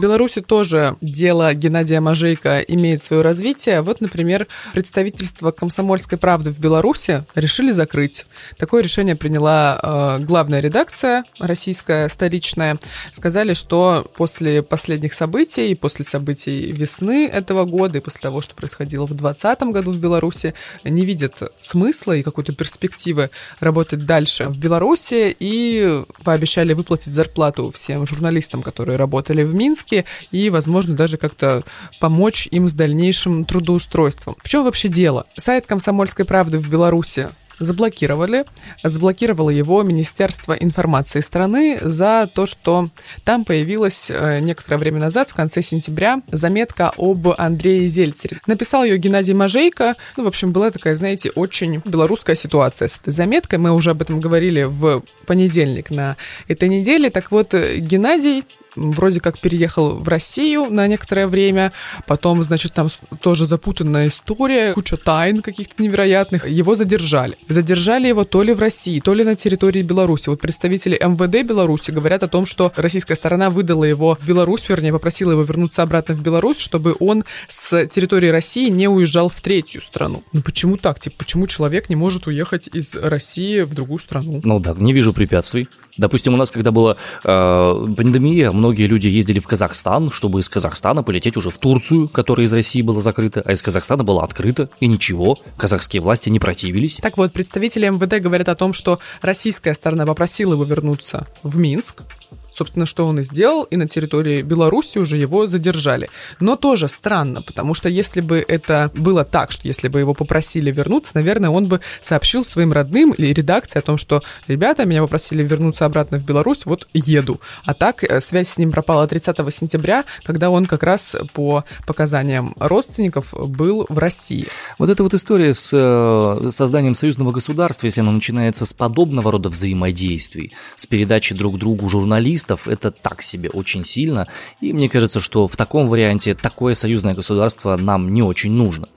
Беларуси 0.00 0.40
тоже 0.40 0.96
дело 1.00 1.54
Геннадия 1.54 2.00
Мажейка 2.00 2.58
имеет 2.60 3.04
свое 3.04 3.22
развитие. 3.22 3.82
Вот, 3.82 4.00
например, 4.00 4.46
представительство 4.72 5.50
«Комсомольской 5.50 6.18
правды» 6.18 6.50
в 6.50 6.58
Беларуси 6.58 7.24
решили 7.34 7.70
закрыть. 7.70 8.26
Такое 8.58 8.82
решение 8.82 9.16
приняла 9.16 9.78
э, 9.82 10.24
главная 10.24 10.60
редакция 10.60 11.24
российская, 11.38 12.08
столичная. 12.08 12.78
Сказали, 13.12 13.54
что 13.54 14.10
после 14.16 14.62
последних 14.62 15.14
событий, 15.14 15.74
после 15.74 16.04
событий 16.04 16.72
весны 16.72 17.26
этого 17.26 17.64
года 17.64 17.98
и 17.98 18.00
после 18.00 18.20
того, 18.20 18.40
что 18.40 18.54
происходило 18.54 19.04
в 19.04 19.14
2020 19.14 19.62
году 19.72 19.92
в 19.92 19.98
Беларуси, 19.98 20.54
не 20.84 21.04
видят 21.04 21.42
смысла 21.60 22.12
и 22.12 22.22
какой-то 22.22 22.52
перспективы 22.52 23.30
работать 23.60 24.06
дальше 24.06 24.44
в 24.48 24.58
Беларуси 24.58 25.36
и 25.38 26.02
пообещали 26.24 26.72
выплатить 26.72 27.12
зарплату 27.12 27.70
всем 27.70 28.06
журналистам, 28.06 28.62
которые 28.62 28.96
работали 28.96 29.42
в 29.42 29.54
Минске, 29.54 29.89
и, 30.30 30.50
возможно, 30.50 30.94
даже 30.94 31.16
как-то 31.16 31.62
помочь 31.98 32.48
им 32.50 32.68
с 32.68 32.74
дальнейшим 32.74 33.44
трудоустройством. 33.44 34.36
В 34.42 34.48
чем 34.48 34.64
вообще 34.64 34.88
дело? 34.88 35.26
Сайт 35.36 35.66
«Комсомольской 35.66 36.24
правды» 36.24 36.58
в 36.58 36.68
Беларуси 36.68 37.28
заблокировали. 37.60 38.44
Заблокировало 38.82 39.50
его 39.50 39.82
Министерство 39.82 40.54
информации 40.54 41.20
страны 41.20 41.78
за 41.82 42.28
то, 42.34 42.46
что 42.46 42.88
там 43.24 43.44
появилась 43.44 44.10
э, 44.10 44.40
некоторое 44.40 44.78
время 44.78 44.98
назад, 44.98 45.30
в 45.30 45.34
конце 45.34 45.62
сентября, 45.62 46.22
заметка 46.32 46.92
об 46.96 47.28
Андрее 47.28 47.86
Зельцере. 47.86 48.40
Написал 48.46 48.82
ее 48.82 48.96
Геннадий 48.96 49.34
Мажейко. 49.34 49.94
Ну, 50.16 50.24
в 50.24 50.26
общем, 50.26 50.52
была 50.52 50.70
такая, 50.70 50.96
знаете, 50.96 51.30
очень 51.30 51.82
белорусская 51.84 52.34
ситуация 52.34 52.88
с 52.88 52.96
этой 52.96 53.12
заметкой. 53.12 53.58
Мы 53.58 53.72
уже 53.72 53.90
об 53.90 54.02
этом 54.02 54.20
говорили 54.20 54.62
в 54.62 55.04
понедельник 55.26 55.90
на 55.90 56.16
этой 56.48 56.68
неделе. 56.68 57.10
Так 57.10 57.30
вот, 57.30 57.54
Геннадий 57.54 58.44
вроде 58.76 59.20
как 59.20 59.38
переехал 59.40 59.96
в 59.96 60.08
Россию 60.08 60.66
на 60.70 60.86
некоторое 60.86 61.26
время, 61.26 61.72
потом, 62.06 62.42
значит, 62.42 62.72
там 62.72 62.88
тоже 63.20 63.46
запутанная 63.46 64.08
история, 64.08 64.72
куча 64.74 64.96
тайн 64.96 65.42
каких-то 65.42 65.82
невероятных. 65.82 66.48
Его 66.48 66.74
задержали. 66.74 67.36
Задержали 67.48 68.08
его 68.08 68.24
то 68.24 68.42
ли 68.42 68.52
в 68.52 68.60
России, 68.60 69.00
то 69.00 69.14
ли 69.14 69.24
на 69.24 69.36
территории 69.36 69.82
Беларуси. 69.82 70.28
Вот 70.28 70.40
представители 70.40 70.98
МВД 71.00 71.46
Беларуси 71.46 71.90
говорят 71.90 72.22
о 72.22 72.28
том, 72.28 72.46
что 72.46 72.72
российская 72.76 73.14
сторона 73.14 73.50
выдала 73.50 73.84
его 73.84 74.18
в 74.20 74.26
Беларусь, 74.26 74.68
вернее, 74.68 74.92
попросила 74.92 75.32
его 75.32 75.42
вернуться 75.42 75.82
обратно 75.82 76.14
в 76.14 76.20
Беларусь, 76.20 76.58
чтобы 76.58 76.96
он 77.00 77.24
с 77.48 77.86
территории 77.86 78.28
России 78.28 78.68
не 78.68 78.88
уезжал 78.88 79.28
в 79.28 79.40
третью 79.40 79.80
страну. 79.80 80.22
Ну 80.32 80.42
почему 80.42 80.76
так? 80.76 81.00
Типа, 81.00 81.16
почему 81.18 81.46
человек 81.46 81.88
не 81.88 81.96
может 81.96 82.26
уехать 82.26 82.68
из 82.72 82.94
России 82.94 83.62
в 83.62 83.74
другую 83.74 83.98
страну? 83.98 84.40
Ну 84.44 84.58
да, 84.58 84.74
не 84.76 84.92
вижу 84.92 85.12
препятствий. 85.12 85.68
Допустим, 85.96 86.34
у 86.34 86.36
нас, 86.36 86.50
когда 86.50 86.70
была 86.70 86.96
э, 87.24 87.86
пандемия, 87.96 88.52
многие 88.60 88.86
люди 88.86 89.08
ездили 89.08 89.38
в 89.38 89.46
Казахстан, 89.46 90.10
чтобы 90.10 90.40
из 90.40 90.48
Казахстана 90.48 91.02
полететь 91.02 91.36
уже 91.36 91.50
в 91.50 91.58
Турцию, 91.58 92.08
которая 92.08 92.46
из 92.46 92.52
России 92.52 92.82
была 92.82 93.00
закрыта, 93.00 93.42
а 93.44 93.52
из 93.52 93.62
Казахстана 93.62 94.04
была 94.04 94.22
открыта, 94.22 94.68
и 94.80 94.86
ничего, 94.86 95.38
казахские 95.56 96.02
власти 96.02 96.28
не 96.28 96.38
противились. 96.38 96.96
Так 96.96 97.16
вот, 97.16 97.32
представители 97.32 97.88
МВД 97.88 98.22
говорят 98.22 98.50
о 98.50 98.54
том, 98.54 98.74
что 98.74 98.98
российская 99.22 99.72
сторона 99.74 100.04
попросила 100.04 100.52
его 100.52 100.64
вернуться 100.64 101.26
в 101.42 101.56
Минск, 101.56 102.02
Собственно, 102.50 102.86
что 102.86 103.06
он 103.06 103.20
и 103.20 103.22
сделал, 103.22 103.64
и 103.64 103.76
на 103.76 103.88
территории 103.88 104.42
Беларуси 104.42 104.98
уже 104.98 105.16
его 105.16 105.46
задержали. 105.46 106.10
Но 106.40 106.56
тоже 106.56 106.88
странно, 106.88 107.42
потому 107.42 107.74
что 107.74 107.88
если 107.88 108.20
бы 108.20 108.44
это 108.46 108.90
было 108.94 109.24
так, 109.24 109.52
что 109.52 109.66
если 109.66 109.88
бы 109.88 110.00
его 110.00 110.14
попросили 110.14 110.70
вернуться, 110.70 111.12
наверное, 111.14 111.50
он 111.50 111.68
бы 111.68 111.80
сообщил 112.00 112.44
своим 112.44 112.72
родным 112.72 113.12
или 113.12 113.32
редакции 113.32 113.78
о 113.78 113.82
том, 113.82 113.98
что 113.98 114.22
ребята, 114.48 114.84
меня 114.84 115.02
попросили 115.02 115.42
вернуться 115.42 115.84
обратно 115.84 116.18
в 116.18 116.24
Беларусь, 116.24 116.66
вот 116.66 116.88
еду. 116.92 117.40
А 117.64 117.74
так 117.74 118.04
э, 118.04 118.20
связь 118.20 118.50
с 118.50 118.58
ним 118.58 118.72
пропала 118.72 119.06
30 119.06 119.36
сентября, 119.52 120.04
когда 120.24 120.50
он 120.50 120.66
как 120.66 120.82
раз 120.82 121.16
по 121.32 121.64
показаниям 121.86 122.54
родственников 122.58 123.32
был 123.32 123.86
в 123.88 123.98
России. 123.98 124.46
Вот 124.78 124.90
эта 124.90 125.02
вот 125.02 125.14
история 125.14 125.54
с 125.54 125.70
э, 125.72 126.48
созданием 126.50 126.94
союзного 126.94 127.32
государства, 127.32 127.86
если 127.86 128.00
оно 128.00 128.12
начинается 128.12 128.64
с 128.64 128.72
подобного 128.72 129.32
рода 129.32 129.48
взаимодействий, 129.48 130.52
с 130.76 130.86
передачей 130.86 131.34
друг 131.34 131.58
другу 131.58 131.88
журналистов, 131.88 132.39
журналистов 132.40 132.68
это 132.68 132.90
так 132.90 133.22
себе 133.22 133.50
очень 133.50 133.84
сильно, 133.84 134.26
и 134.60 134.72
мне 134.72 134.88
кажется, 134.88 135.20
что 135.20 135.46
в 135.46 135.56
таком 135.56 135.88
варианте 135.88 136.34
такое 136.34 136.74
союзное 136.74 137.14
государство 137.14 137.76
нам 137.76 138.12
не 138.12 138.22
очень 138.22 138.52
нужно. 138.52 138.88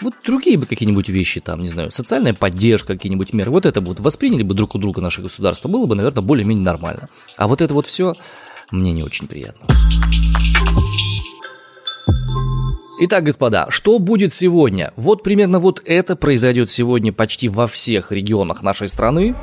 Вот 0.00 0.14
другие 0.24 0.56
бы 0.56 0.66
какие-нибудь 0.66 1.10
вещи, 1.10 1.40
там, 1.40 1.62
не 1.62 1.68
знаю, 1.68 1.90
социальная 1.90 2.32
поддержка, 2.32 2.94
какие-нибудь 2.94 3.34
меры, 3.34 3.50
вот 3.50 3.66
это 3.66 3.80
вот 3.80 4.00
восприняли 4.00 4.42
бы 4.42 4.54
друг 4.54 4.74
у 4.74 4.78
друга 4.78 5.00
наше 5.00 5.20
государство, 5.22 5.68
было 5.68 5.86
бы, 5.86 5.94
наверное, 5.94 6.22
более-менее 6.22 6.64
нормально. 6.64 7.08
А 7.36 7.46
вот 7.46 7.60
это 7.60 7.74
вот 7.74 7.86
все 7.86 8.14
мне 8.70 8.92
не 8.92 9.02
очень 9.02 9.26
приятно. 9.26 9.66
Итак, 13.02 13.24
господа, 13.24 13.66
что 13.70 13.98
будет 13.98 14.32
сегодня? 14.32 14.92
Вот 14.96 15.22
примерно 15.22 15.58
вот 15.58 15.82
это 15.86 16.16
произойдет 16.16 16.68
сегодня 16.68 17.12
почти 17.12 17.48
во 17.48 17.66
всех 17.66 18.12
регионах 18.12 18.62
нашей 18.62 18.88
страны. 18.88 19.34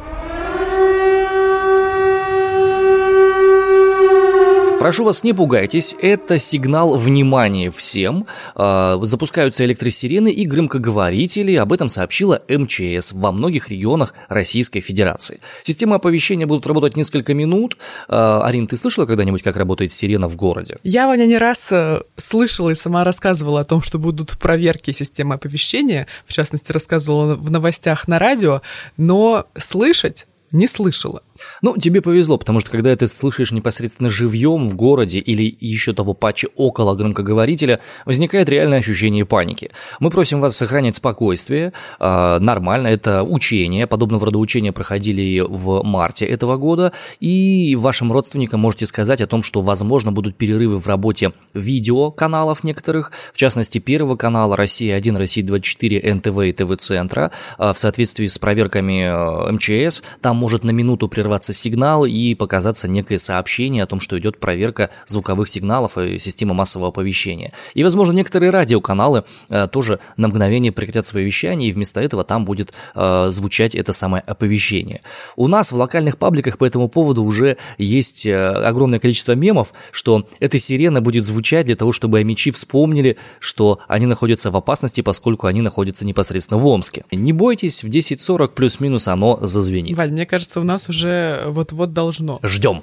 Прошу 4.88 5.04
вас, 5.04 5.26
не 5.26 5.34
пугайтесь, 5.34 5.98
это 6.02 6.40
сигнал 6.40 6.96
внимания 6.96 7.72
всем. 7.72 8.26
А, 8.56 8.98
запускаются 9.04 9.66
электросирены 9.66 10.32
и 10.32 10.46
громкоговорители, 10.46 11.56
об 11.56 11.74
этом 11.74 11.90
сообщила 11.90 12.42
МЧС 12.48 13.12
во 13.12 13.34
многих 13.34 13.68
регионах 13.68 14.14
Российской 14.30 14.80
Федерации. 14.80 15.42
Системы 15.66 15.98
оповещения 15.98 16.48
будут 16.48 16.66
работать 16.68 16.96
несколько 16.96 17.34
минут. 17.34 17.76
А, 18.08 18.44
Арин, 18.46 18.66
ты 18.66 18.78
слышала 18.78 19.06
когда-нибудь, 19.06 19.44
как 19.44 19.58
работает 19.58 19.92
сирена 19.92 20.30
в 20.30 20.38
городе? 20.38 20.78
Я, 20.84 21.08
Ваня, 21.08 21.26
не 21.26 21.38
раз 21.38 21.70
э, 21.74 22.04
слышала 22.16 22.70
и 22.70 22.76
сама 22.76 23.04
рассказывала 23.04 23.60
о 23.60 23.66
том, 23.66 23.82
что 23.82 24.00
будут 24.00 24.38
проверки 24.38 24.92
системы 24.92 25.36
оповещения, 25.36 26.08
в 26.26 26.32
частности, 26.32 26.72
рассказывала 26.72 27.36
в 27.36 27.52
новостях 27.52 28.08
на 28.08 28.20
радио, 28.20 28.62
но 28.96 29.48
слышать 29.58 30.28
не 30.52 30.68
слышала. 30.68 31.24
Ну, 31.62 31.78
тебе 31.78 32.02
повезло, 32.02 32.38
потому 32.38 32.60
что 32.60 32.72
когда 32.72 32.96
ты 32.96 33.08
слышишь 33.08 33.52
непосредственно 33.52 34.10
живьем 34.10 34.70
в 34.70 34.76
городе 34.76 35.20
или 35.20 35.56
еще 35.60 35.94
того 35.94 36.14
паче 36.14 36.48
около 36.56 36.96
громкоговорителя, 36.96 37.80
возникает 38.06 38.50
реальное 38.50 38.80
ощущение 38.80 39.26
паники. 39.26 39.72
Мы 40.00 40.10
просим 40.10 40.42
вас 40.42 40.58
сохранять 40.58 40.96
спокойствие, 40.96 41.74
э, 42.00 42.38
нормально, 42.40 42.88
это 42.88 43.24
учение, 43.24 43.88
подобного 43.88 44.26
рода 44.26 44.40
учения 44.40 44.72
проходили 44.72 45.40
в 45.40 45.84
марте 45.84 46.26
этого 46.26 46.58
года, 46.58 46.94
и 47.20 47.76
вашим 47.76 48.12
родственникам 48.12 48.60
можете 48.60 48.86
сказать 48.86 49.22
о 49.22 49.28
том, 49.28 49.44
что, 49.44 49.62
возможно, 49.62 50.12
будут 50.12 50.36
перерывы 50.36 50.78
в 50.78 50.88
работе 50.88 51.32
видеоканалов 51.54 52.64
некоторых, 52.64 53.12
в 53.34 53.38
частности, 53.38 53.80
Первого 53.80 54.16
канала 54.16 54.58
«Россия-1», 54.58 55.18
«Россия-24», 55.18 56.14
НТВ 56.16 56.40
и 56.40 56.52
ТВ-центра, 56.52 57.32
э, 57.58 57.74
в 57.74 57.80
соответствии 57.80 58.28
с 58.28 58.38
проверками 58.38 59.04
э, 59.04 59.52
МЧС, 59.54 60.04
там 60.22 60.38
может 60.38 60.64
на 60.64 60.72
минуту 60.72 61.08
прерваться 61.08 61.27
прерваться 61.28 61.52
сигнал 61.52 62.06
и 62.06 62.36
показаться 62.36 62.88
некое 62.88 63.18
сообщение 63.18 63.84
о 63.84 63.86
том, 63.86 64.00
что 64.00 64.18
идет 64.18 64.40
проверка 64.40 64.92
звуковых 65.08 65.50
сигналов 65.50 65.98
и 65.98 66.20
системы 66.20 66.54
массового 66.54 66.88
оповещения. 66.90 67.52
И, 67.74 67.84
возможно, 67.84 68.14
некоторые 68.14 68.50
радиоканалы 68.50 69.26
э, 69.50 69.68
тоже 69.68 70.00
на 70.16 70.30
мгновение 70.30 70.72
прекратят 70.72 71.06
свое 71.06 71.26
вещание, 71.26 71.70
и 71.70 71.74
вместо 71.74 72.00
этого 72.00 72.24
там 72.24 72.46
будет 72.46 72.74
э, 72.96 73.28
звучать 73.30 73.76
это 73.76 73.92
самое 73.92 74.24
оповещение. 74.26 75.02
У 75.36 75.48
нас 75.48 75.74
в 75.74 75.76
локальных 75.76 76.18
пабликах 76.18 76.58
по 76.58 76.64
этому 76.64 76.88
поводу 76.88 77.26
уже 77.26 77.58
есть 77.78 78.26
э, 78.26 78.34
огромное 78.38 79.00
количество 79.00 79.34
мемов, 79.34 79.74
что 79.92 80.30
эта 80.40 80.58
сирена 80.58 81.02
будет 81.02 81.26
звучать 81.26 81.66
для 81.66 81.76
того, 81.76 81.92
чтобы 81.92 82.20
амичи 82.20 82.52
вспомнили, 82.52 83.18
что 83.40 83.80
они 83.90 84.06
находятся 84.06 84.50
в 84.50 84.56
опасности, 84.56 85.02
поскольку 85.02 85.48
они 85.48 85.62
находятся 85.62 86.06
непосредственно 86.06 86.58
в 86.58 86.66
Омске. 86.68 87.04
Не 87.12 87.34
бойтесь, 87.34 87.84
в 87.84 87.90
10.40 87.90 88.54
плюс-минус 88.54 89.10
оно 89.10 89.40
зазвенит. 89.42 89.98
Валь, 89.98 90.12
мне 90.12 90.26
кажется, 90.26 90.62
у 90.62 90.64
нас 90.64 90.88
уже 90.88 91.17
вот-вот 91.48 91.94
должно. 91.94 92.40
Ждем. 92.44 92.82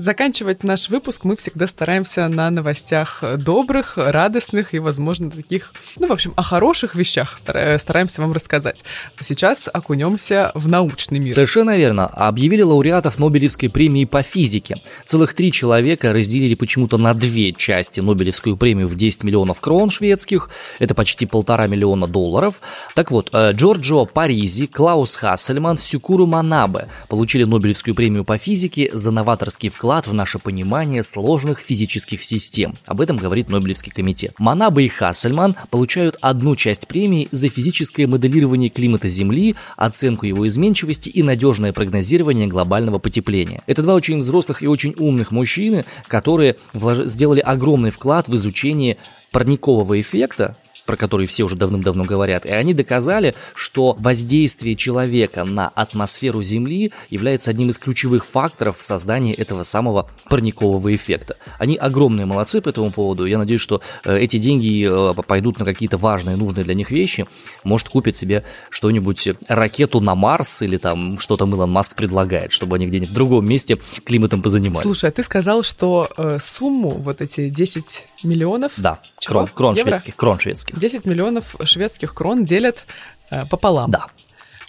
Заканчивать 0.00 0.62
наш 0.62 0.90
выпуск 0.90 1.24
мы 1.24 1.34
всегда 1.34 1.66
стараемся 1.66 2.28
на 2.28 2.48
новостях 2.50 3.24
добрых, 3.36 3.94
радостных 3.96 4.72
и, 4.72 4.78
возможно, 4.78 5.28
таких, 5.28 5.72
ну, 5.98 6.06
в 6.06 6.12
общем, 6.12 6.32
о 6.36 6.44
хороших 6.44 6.94
вещах 6.94 7.36
стараемся 7.36 8.22
вам 8.22 8.32
рассказать. 8.32 8.84
Сейчас 9.20 9.68
окунемся 9.72 10.52
в 10.54 10.68
научный 10.68 11.18
мир. 11.18 11.34
Совершенно 11.34 11.76
верно. 11.76 12.06
Объявили 12.06 12.62
лауреатов 12.62 13.18
Нобелевской 13.18 13.68
премии 13.70 14.04
по 14.04 14.22
физике. 14.22 14.80
Целых 15.04 15.34
три 15.34 15.50
человека 15.50 16.12
разделили 16.12 16.54
почему-то 16.54 16.96
на 16.96 17.12
две 17.12 17.52
части 17.52 17.98
Нобелевскую 17.98 18.56
премию 18.56 18.86
в 18.86 18.94
10 18.94 19.24
миллионов 19.24 19.60
крон 19.60 19.90
шведских. 19.90 20.48
Это 20.78 20.94
почти 20.94 21.26
полтора 21.26 21.66
миллиона 21.66 22.06
долларов. 22.06 22.60
Так 22.94 23.10
вот, 23.10 23.30
э, 23.32 23.50
Джорджо 23.50 24.04
Паризи, 24.04 24.68
Клаус 24.68 25.16
Хассельман, 25.16 25.76
Сюкуру 25.76 26.26
Манабе 26.26 26.86
получили 27.08 27.42
Нобелевскую 27.42 27.96
премию 27.96 28.24
по 28.24 28.38
физике 28.38 28.90
за 28.92 29.10
новаторский 29.10 29.70
вклад 29.70 29.87
вклад 29.88 30.06
в 30.06 30.12
наше 30.12 30.38
понимание 30.38 31.02
сложных 31.02 31.60
физических 31.60 32.22
систем. 32.22 32.76
Об 32.84 33.00
этом 33.00 33.16
говорит 33.16 33.48
Нобелевский 33.48 33.90
комитет. 33.90 34.34
Манаба 34.38 34.82
и 34.82 34.88
Хассельман 34.88 35.56
получают 35.70 36.18
одну 36.20 36.56
часть 36.56 36.86
премии 36.86 37.26
за 37.32 37.48
физическое 37.48 38.06
моделирование 38.06 38.68
климата 38.68 39.08
Земли, 39.08 39.56
оценку 39.78 40.26
его 40.26 40.46
изменчивости 40.46 41.08
и 41.08 41.22
надежное 41.22 41.72
прогнозирование 41.72 42.46
глобального 42.48 42.98
потепления. 42.98 43.62
Это 43.66 43.80
два 43.80 43.94
очень 43.94 44.18
взрослых 44.18 44.62
и 44.62 44.66
очень 44.66 44.94
умных 44.98 45.30
мужчины, 45.30 45.86
которые 46.06 46.56
сделали 46.74 47.40
огромный 47.40 47.90
вклад 47.90 48.28
в 48.28 48.36
изучение 48.36 48.98
парникового 49.32 49.98
эффекта, 49.98 50.58
про 50.88 50.96
который 50.96 51.26
все 51.26 51.44
уже 51.44 51.54
давным-давно 51.54 52.04
говорят, 52.04 52.46
и 52.46 52.48
они 52.48 52.72
доказали, 52.72 53.34
что 53.54 53.94
воздействие 53.98 54.74
человека 54.74 55.44
на 55.44 55.68
атмосферу 55.68 56.42
Земли 56.42 56.92
является 57.10 57.50
одним 57.50 57.68
из 57.68 57.78
ключевых 57.78 58.24
факторов 58.24 58.78
в 58.78 58.82
создании 58.82 59.34
этого 59.34 59.64
самого 59.64 60.08
парникового 60.30 60.96
эффекта. 60.96 61.36
Они 61.58 61.76
огромные 61.76 62.24
молодцы 62.24 62.62
по 62.62 62.70
этому 62.70 62.90
поводу, 62.90 63.26
я 63.26 63.36
надеюсь, 63.36 63.60
что 63.60 63.82
э, 64.02 64.18
эти 64.18 64.38
деньги 64.38 64.88
э, 64.88 65.22
пойдут 65.24 65.58
на 65.58 65.66
какие-то 65.66 65.98
важные, 65.98 66.36
нужные 66.36 66.64
для 66.64 66.72
них 66.72 66.90
вещи, 66.90 67.26
может 67.64 67.90
купят 67.90 68.16
себе 68.16 68.44
что-нибудь, 68.70 69.28
ракету 69.46 70.00
на 70.00 70.14
Марс 70.14 70.62
или 70.62 70.78
там 70.78 71.18
что-то 71.18 71.44
Илон 71.44 71.70
Маск 71.70 71.96
предлагает, 71.96 72.52
чтобы 72.52 72.76
они 72.76 72.86
где-нибудь 72.86 73.10
в 73.10 73.14
другом 73.14 73.46
месте 73.46 73.76
климатом 74.04 74.40
позанимались. 74.40 74.84
Слушай, 74.84 75.10
а 75.10 75.12
ты 75.12 75.22
сказал, 75.22 75.64
что 75.64 76.08
э, 76.16 76.38
сумму, 76.40 76.92
вот 76.92 77.20
эти 77.20 77.50
10 77.50 78.06
миллионов... 78.22 78.72
Да, 78.76 79.00
крон, 79.24 79.48
крон 79.48 79.76
шведских, 79.76 80.16
крон 80.16 80.38
шведских. 80.38 80.78
10 80.78 81.04
миллионов 81.04 81.56
шведских 81.64 82.14
крон 82.14 82.44
делят 82.44 82.84
э, 83.30 83.46
пополам. 83.46 83.90
Да. 83.90 84.06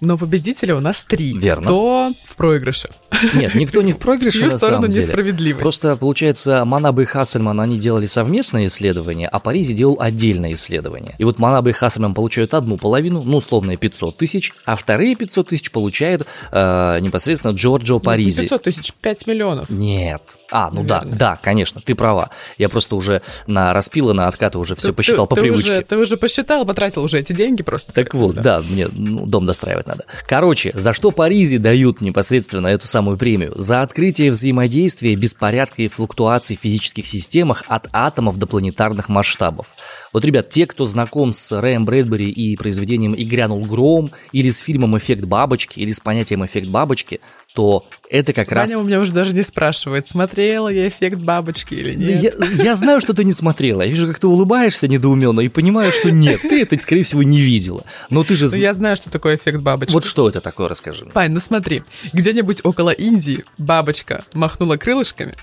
Но 0.02 0.18
победителя 0.18 0.78
у 0.78 0.80
нас 0.80 1.04
три. 1.04 1.38
Верно. 1.38 1.66
Кто 1.66 2.14
в 2.24 2.36
проигрыше? 2.38 2.90
Нет, 3.34 3.54
никто 3.56 3.82
не 3.82 3.92
в 3.92 4.00
проигрыше, 4.00 4.38
В 4.38 4.42
чью 4.42 4.52
сторону 4.52 4.88
деле. 4.88 5.00
несправедливость? 5.00 5.62
Просто, 5.62 5.98
получается, 5.98 6.64
Манаба 6.64 7.02
и 7.02 7.06
Хассельман, 7.06 7.60
они 7.60 7.78
делали 7.78 8.06
совместное 8.06 8.68
исследование, 8.68 9.28
а 9.28 9.40
Паризи 9.40 9.74
делал 9.74 9.98
отдельное 10.00 10.54
исследование. 10.54 11.16
И 11.18 11.26
вот 11.26 11.40
Манаба 11.40 11.72
и 11.72 11.74
Хассельман 11.74 12.14
получают 12.14 12.54
одну 12.54 12.78
половину, 12.78 13.24
ну, 13.24 13.38
условно, 13.38 13.76
500 13.76 14.16
тысяч, 14.16 14.54
а 14.64 14.78
вторые 14.78 15.16
500 15.18 15.50
тысяч 15.50 15.70
получает 15.72 16.26
э, 16.52 17.00
непосредственно 17.02 17.52
Джорджо 17.52 17.96
Не 17.96 18.00
Паризи. 18.00 18.42
500 18.44 18.64
тысяч, 18.64 18.94
5 18.94 19.28
миллионов. 19.28 19.70
Нет. 19.70 20.22
А, 20.52 20.70
ну 20.72 20.84
да, 20.84 21.00
Наверное. 21.00 21.20
да, 21.20 21.40
конечно, 21.42 21.82
ты 21.82 21.96
права. 21.96 22.30
Я 22.58 22.70
просто 22.70 22.96
уже 22.96 23.22
на 23.48 23.74
распила, 23.74 24.14
на 24.14 24.28
откаты 24.28 24.58
уже 24.58 24.76
все 24.76 24.88
Ты- 24.88 24.94
посчитал 24.94 25.26
ты, 25.26 25.30
по 25.30 25.36
ты 25.36 25.42
привычке. 25.42 25.72
Уже, 25.72 25.82
ты 25.84 25.98
уже 25.98 26.18
посчитал, 26.18 26.66
потратил 26.66 27.04
уже 27.04 27.20
эти 27.20 27.34
деньги 27.34 27.62
просто. 27.64 27.94
Так 27.94 28.14
вот, 28.14 28.36
да, 28.36 28.62
мне 28.68 28.88
ну, 28.92 29.26
дом 29.26 29.46
достраивать 29.46 29.88
надо. 29.88 30.06
Короче, 30.28 30.72
за 30.74 30.94
что 30.94 31.12
Паризи 31.12 31.58
дают 31.58 32.02
непосредственно 32.02 32.68
эту 32.68 32.88
самую 32.88 33.18
премию? 33.18 33.54
За 33.56 33.82
открытие 33.82 34.32
взаимодействия, 34.32 35.16
беспорядка 35.16 35.82
и 35.84 35.88
флуктуаций 35.88 36.58
в 36.58 36.62
физических 36.62 37.08
системах 37.08 37.64
от 37.68 37.88
атомов 37.94 38.38
до 38.38 38.48
планетарных 38.48 39.10
масштабов. 39.10 39.68
Вот, 40.14 40.26
ребят, 40.26 40.50
те, 40.50 40.66
кто 40.66 40.86
знаком 40.86 41.34
с 41.34 41.60
Рэем 41.60 41.86
Брэдбери 41.86 42.30
и 42.30 42.56
произведением 42.58 43.14
«И 43.14 43.24
грянул 43.24 43.64
гром», 43.66 44.12
или 44.32 44.50
с 44.50 44.60
фильмом 44.60 44.98
«Эффект 44.98 45.26
бабочки», 45.26 45.80
или 45.80 45.92
с 45.92 46.00
понятием 46.00 46.46
«эффект 46.46 46.68
бабочки», 46.68 47.22
то 47.54 47.86
это 48.10 48.34
как 48.34 48.52
раз... 48.52 48.70
Ваня 48.70 48.82
у 48.82 48.86
меня 48.86 49.00
уже 49.00 49.12
даже 49.12 49.34
не 49.34 49.44
спрашивает, 49.44 50.08
смотрела 50.08 50.70
я 50.70 50.88
эффект 50.88 51.18
бабочки 51.18 51.74
или 51.74 51.96
Да 51.96 52.14
нет. 52.14 52.36
Я, 52.40 52.64
я 52.64 52.76
знаю, 52.76 53.02
что 53.02 53.14
ты 53.14 53.24
не 53.24 53.34
смотрела. 53.34 53.82
Я 53.82 53.90
вижу, 53.90 54.08
как 54.08 54.20
ты 54.20 54.28
улыбаешься 54.28 54.88
недоуменно 54.88 55.42
и 55.42 55.50
понимаю, 55.50 55.92
что 55.92 56.12
нет, 56.12 56.42
ты 56.42 56.62
это, 56.62 56.78
скорее 56.82 57.04
всего, 57.04 57.24
не 57.24 57.40
видела. 57.40 57.86
Но 58.10 58.24
ты 58.24 58.36
же... 58.36 58.46
Ну, 58.46 58.52
зн- 58.52 58.60
я 58.60 58.74
знаю, 58.74 58.96
что 58.98 59.10
такое 59.10 59.36
эффект 59.36 59.60
бабочки. 59.60 59.94
Вот 59.94 60.06
что 60.06 60.30
это 60.30 60.42
такое, 60.42 60.68
расскажи. 60.70 61.06
Пань, 61.14 61.32
ну 61.32 61.40
смотри, 61.40 61.84
где-нибудь 62.14 62.62
около 62.64 62.92
Индии 62.92 63.44
бабочка 63.58 64.26
махнула 64.34 64.78
крылышками, 64.78 65.34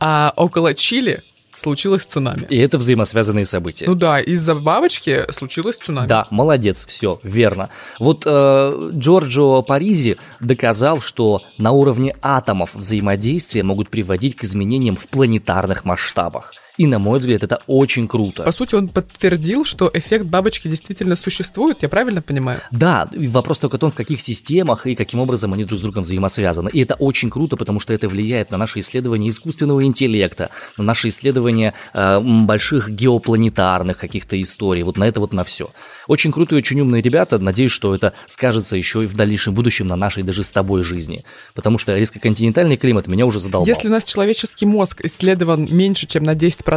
а 0.00 0.32
около 0.36 0.74
Чили 0.74 1.22
случилось 1.58 2.04
цунами. 2.04 2.46
И 2.48 2.56
это 2.58 2.78
взаимосвязанные 2.78 3.44
события. 3.44 3.86
Ну 3.86 3.94
да, 3.94 4.20
из-за 4.20 4.54
бабочки 4.54 5.30
случилось 5.30 5.76
цунами. 5.76 6.06
Да, 6.06 6.26
молодец, 6.30 6.86
все, 6.86 7.20
верно. 7.22 7.70
Вот 7.98 8.22
э, 8.26 8.90
Джорджо 8.94 9.62
Паризи 9.62 10.16
доказал, 10.40 11.00
что 11.00 11.42
на 11.58 11.72
уровне 11.72 12.14
атомов 12.22 12.74
взаимодействия 12.74 13.62
могут 13.62 13.90
приводить 13.90 14.36
к 14.36 14.44
изменениям 14.44 14.96
в 14.96 15.08
планетарных 15.08 15.84
масштабах. 15.84 16.52
И, 16.78 16.86
на 16.86 17.00
мой 17.00 17.18
взгляд, 17.18 17.42
это 17.42 17.60
очень 17.66 18.06
круто. 18.06 18.44
По 18.44 18.52
сути, 18.52 18.76
он 18.76 18.86
подтвердил, 18.86 19.64
что 19.64 19.90
эффект 19.92 20.26
бабочки 20.26 20.68
действительно 20.68 21.16
существует, 21.16 21.82
я 21.82 21.88
правильно 21.88 22.22
понимаю? 22.22 22.60
Да, 22.70 23.10
вопрос 23.16 23.58
только 23.58 23.76
в 23.76 23.80
том, 23.80 23.90
в 23.90 23.94
каких 23.96 24.20
системах 24.20 24.86
и 24.86 24.94
каким 24.94 25.18
образом 25.18 25.52
они 25.52 25.64
друг 25.64 25.80
с 25.80 25.82
другом 25.82 26.04
взаимосвязаны. 26.04 26.70
И 26.72 26.80
это 26.80 26.94
очень 26.94 27.30
круто, 27.30 27.56
потому 27.56 27.80
что 27.80 27.92
это 27.92 28.08
влияет 28.08 28.52
на 28.52 28.58
наше 28.58 28.78
исследование 28.78 29.30
искусственного 29.30 29.84
интеллекта, 29.84 30.50
на 30.76 30.84
наше 30.84 31.08
исследование 31.08 31.74
э, 31.94 32.20
больших 32.20 32.90
геопланетарных 32.90 33.98
каких-то 33.98 34.40
историй, 34.40 34.84
вот 34.84 34.96
на 34.96 35.04
это 35.08 35.18
вот 35.18 35.32
на 35.32 35.42
все. 35.42 35.70
Очень 36.06 36.30
круто 36.30 36.54
и 36.54 36.58
очень 36.58 36.80
умные 36.80 37.02
ребята, 37.02 37.38
надеюсь, 37.38 37.72
что 37.72 37.92
это 37.92 38.12
скажется 38.28 38.76
еще 38.76 39.02
и 39.02 39.06
в 39.06 39.16
дальнейшем 39.16 39.52
будущем 39.52 39.88
на 39.88 39.96
нашей 39.96 40.22
даже 40.22 40.44
с 40.44 40.52
тобой 40.52 40.84
жизни. 40.84 41.24
Потому 41.54 41.78
что 41.78 41.98
резкоконтинентальный 41.98 42.76
климат 42.76 43.08
меня 43.08 43.26
уже 43.26 43.40
задолбал. 43.40 43.66
Если 43.66 43.88
у 43.88 43.90
нас 43.90 44.04
человеческий 44.04 44.64
мозг 44.64 45.04
исследован 45.04 45.66
меньше, 45.74 46.06
чем 46.06 46.22
на 46.22 46.34
10%, 46.34 46.67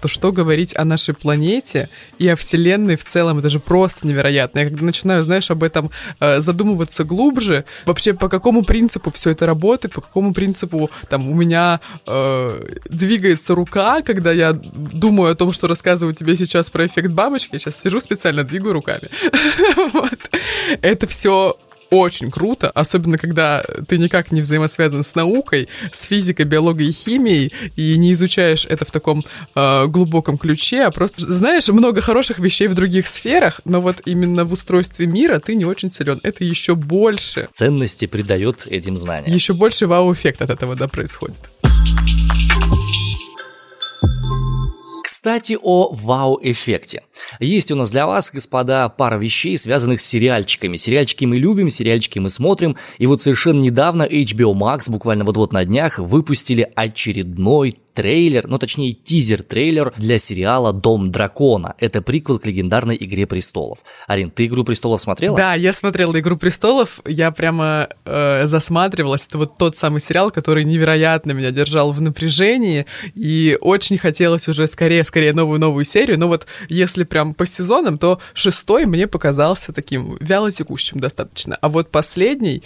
то 0.00 0.08
что 0.08 0.32
говорить 0.32 0.76
о 0.76 0.84
нашей 0.84 1.14
планете 1.14 1.88
и 2.18 2.28
о 2.28 2.36
Вселенной 2.36 2.96
в 2.96 3.04
целом? 3.04 3.38
Это 3.38 3.50
же 3.50 3.60
просто 3.60 4.06
невероятно. 4.06 4.60
Я 4.60 4.64
когда 4.66 4.84
начинаю, 4.84 5.22
знаешь, 5.22 5.50
об 5.50 5.62
этом 5.62 5.90
э, 6.20 6.40
задумываться 6.40 7.04
глубже, 7.04 7.64
вообще 7.84 8.14
по 8.14 8.28
какому 8.28 8.64
принципу 8.64 9.10
все 9.10 9.30
это 9.30 9.46
работает, 9.46 9.94
по 9.94 10.00
какому 10.00 10.32
принципу 10.32 10.90
там 11.08 11.28
у 11.28 11.34
меня 11.34 11.80
э, 12.06 12.78
двигается 12.88 13.54
рука, 13.54 14.02
когда 14.02 14.32
я 14.32 14.52
думаю 14.52 15.32
о 15.32 15.34
том, 15.34 15.52
что 15.52 15.66
рассказываю 15.66 16.14
тебе 16.14 16.36
сейчас 16.36 16.70
про 16.70 16.86
эффект 16.86 17.10
бабочки, 17.10 17.54
я 17.54 17.58
сейчас 17.58 17.80
сижу 17.80 18.00
специально, 18.00 18.44
двигаю 18.44 18.72
руками. 18.72 19.10
Это 20.82 21.06
все 21.06 21.56
очень 21.90 22.30
круто, 22.30 22.70
особенно 22.70 23.18
когда 23.18 23.64
ты 23.88 23.98
никак 23.98 24.32
не 24.32 24.40
взаимосвязан 24.40 25.02
с 25.02 25.14
наукой, 25.14 25.68
с 25.92 26.02
физикой, 26.02 26.46
биологией 26.46 26.90
и 26.90 26.92
химией, 26.92 27.52
и 27.76 27.96
не 27.96 28.12
изучаешь 28.12 28.66
это 28.66 28.84
в 28.84 28.90
таком 28.90 29.24
э, 29.54 29.86
глубоком 29.86 30.38
ключе, 30.38 30.84
а 30.84 30.90
просто 30.90 31.20
знаешь 31.20 31.68
много 31.68 32.00
хороших 32.00 32.38
вещей 32.38 32.68
в 32.68 32.74
других 32.74 33.06
сферах, 33.06 33.60
но 33.64 33.80
вот 33.80 34.02
именно 34.04 34.44
в 34.44 34.52
устройстве 34.52 35.06
мира 35.06 35.38
ты 35.38 35.54
не 35.54 35.64
очень 35.64 35.90
силен. 35.90 36.20
Это 36.22 36.44
еще 36.44 36.74
больше, 36.74 37.48
Ценности 37.52 38.06
придает 38.06 38.66
этим 38.66 38.96
знаниям. 38.96 39.34
еще 39.34 39.54
больше 39.54 39.86
вау-эффект 39.86 40.42
от 40.42 40.50
этого 40.50 40.76
да 40.76 40.88
происходит. 40.88 41.50
Кстати, 45.06 45.56
о 45.62 45.94
вау-эффекте. 45.94 47.04
Есть 47.38 47.70
у 47.70 47.76
нас 47.76 47.92
для 47.92 48.08
вас, 48.08 48.32
господа, 48.32 48.88
пара 48.88 49.18
вещей, 49.18 49.56
связанных 49.56 50.00
с 50.00 50.04
сериальчиками. 50.04 50.76
Сериальчики 50.76 51.24
мы 51.24 51.36
любим, 51.36 51.70
сериальчики 51.70 52.18
мы 52.18 52.28
смотрим. 52.28 52.76
И 52.98 53.06
вот 53.06 53.22
совершенно 53.22 53.60
недавно 53.60 54.02
HBO 54.02 54.52
Max, 54.52 54.90
буквально 54.90 55.24
вот-вот 55.24 55.52
на 55.52 55.64
днях, 55.64 56.00
выпустили 56.00 56.68
очередной 56.74 57.76
трейлер, 57.96 58.46
ну 58.46 58.58
точнее 58.58 58.92
тизер-трейлер 58.92 59.94
для 59.96 60.18
сериала 60.18 60.72
«Дом 60.72 61.10
дракона». 61.10 61.74
Это 61.78 62.02
приквел 62.02 62.38
к 62.38 62.44
легендарной 62.44 62.96
«Игре 63.00 63.26
престолов». 63.26 63.78
Арин, 64.06 64.30
ты 64.30 64.44
«Игру 64.46 64.64
престолов» 64.64 65.00
смотрела? 65.00 65.34
Да, 65.34 65.54
я 65.54 65.72
смотрела 65.72 66.20
«Игру 66.20 66.36
престолов», 66.36 67.00
я 67.06 67.30
прямо 67.30 67.88
э, 68.04 68.46
засматривалась. 68.46 69.26
Это 69.26 69.38
вот 69.38 69.56
тот 69.56 69.76
самый 69.76 70.00
сериал, 70.00 70.30
который 70.30 70.64
невероятно 70.64 71.32
меня 71.32 71.50
держал 71.50 71.90
в 71.92 72.00
напряжении, 72.02 72.84
и 73.14 73.56
очень 73.62 73.96
хотелось 73.96 74.46
уже 74.46 74.66
скорее-скорее 74.66 75.32
новую-новую 75.32 75.86
серию. 75.86 76.18
Но 76.18 76.28
вот 76.28 76.46
если 76.68 77.04
прям 77.04 77.32
по 77.32 77.46
сезонам, 77.46 77.96
то 77.96 78.20
шестой 78.34 78.84
мне 78.84 79.06
показался 79.06 79.72
таким 79.72 80.18
вялотекущим 80.20 81.00
достаточно. 81.00 81.56
А 81.62 81.70
вот 81.70 81.90
последний 81.90 82.62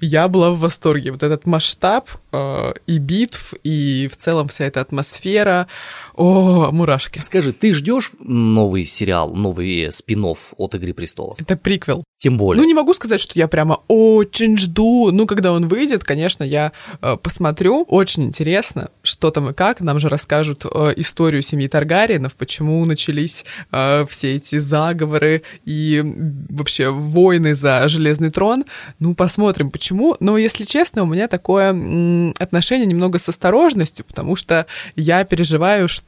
я 0.00 0.28
была 0.28 0.50
в 0.50 0.58
восторге. 0.58 1.12
Вот 1.12 1.22
этот 1.22 1.46
масштаб 1.46 2.08
э, 2.32 2.72
и 2.86 2.98
битв, 2.98 3.54
и 3.62 4.08
в 4.08 4.16
целом 4.16 4.48
вся 4.48 4.64
эта 4.64 4.80
атмосфера. 4.80 5.66
О, 6.14 6.70
мурашки. 6.70 7.20
Скажи, 7.24 7.52
ты 7.52 7.72
ждешь 7.72 8.12
новый 8.20 8.84
сериал, 8.84 9.34
новый 9.34 9.90
спин 9.92 10.20
от 10.24 10.74
«Игры 10.74 10.92
престолов»? 10.92 11.40
Это 11.40 11.56
приквел. 11.56 12.04
Тем 12.20 12.36
более. 12.36 12.60
Ну, 12.60 12.68
не 12.68 12.74
могу 12.74 12.92
сказать, 12.92 13.18
что 13.18 13.32
я 13.38 13.48
прямо 13.48 13.80
очень 13.88 14.58
жду. 14.58 15.10
Ну, 15.10 15.26
когда 15.26 15.52
он 15.52 15.68
выйдет, 15.68 16.04
конечно, 16.04 16.44
я 16.44 16.72
э, 17.00 17.16
посмотрю. 17.16 17.86
Очень 17.88 18.24
интересно, 18.24 18.90
что 19.02 19.30
там 19.30 19.48
и 19.48 19.52
как. 19.54 19.80
Нам 19.80 19.98
же 19.98 20.10
расскажут 20.10 20.66
э, 20.66 20.92
историю 20.96 21.40
семьи 21.40 21.66
Таргариенов, 21.66 22.34
почему 22.34 22.84
начались 22.84 23.46
э, 23.72 24.04
все 24.10 24.34
эти 24.34 24.58
заговоры 24.58 25.44
и 25.64 26.04
вообще 26.50 26.90
войны 26.90 27.54
за 27.54 27.88
Железный 27.88 28.30
трон. 28.30 28.66
Ну, 28.98 29.14
посмотрим, 29.14 29.70
почему. 29.70 30.18
Но, 30.20 30.36
если 30.36 30.64
честно, 30.64 31.04
у 31.04 31.06
меня 31.06 31.26
такое 31.26 31.70
м, 31.70 32.34
отношение 32.38 32.84
немного 32.86 33.18
с 33.18 33.30
осторожностью, 33.30 34.04
потому 34.04 34.36
что 34.36 34.66
я 34.94 35.24
переживаю, 35.24 35.88
что 35.88 35.99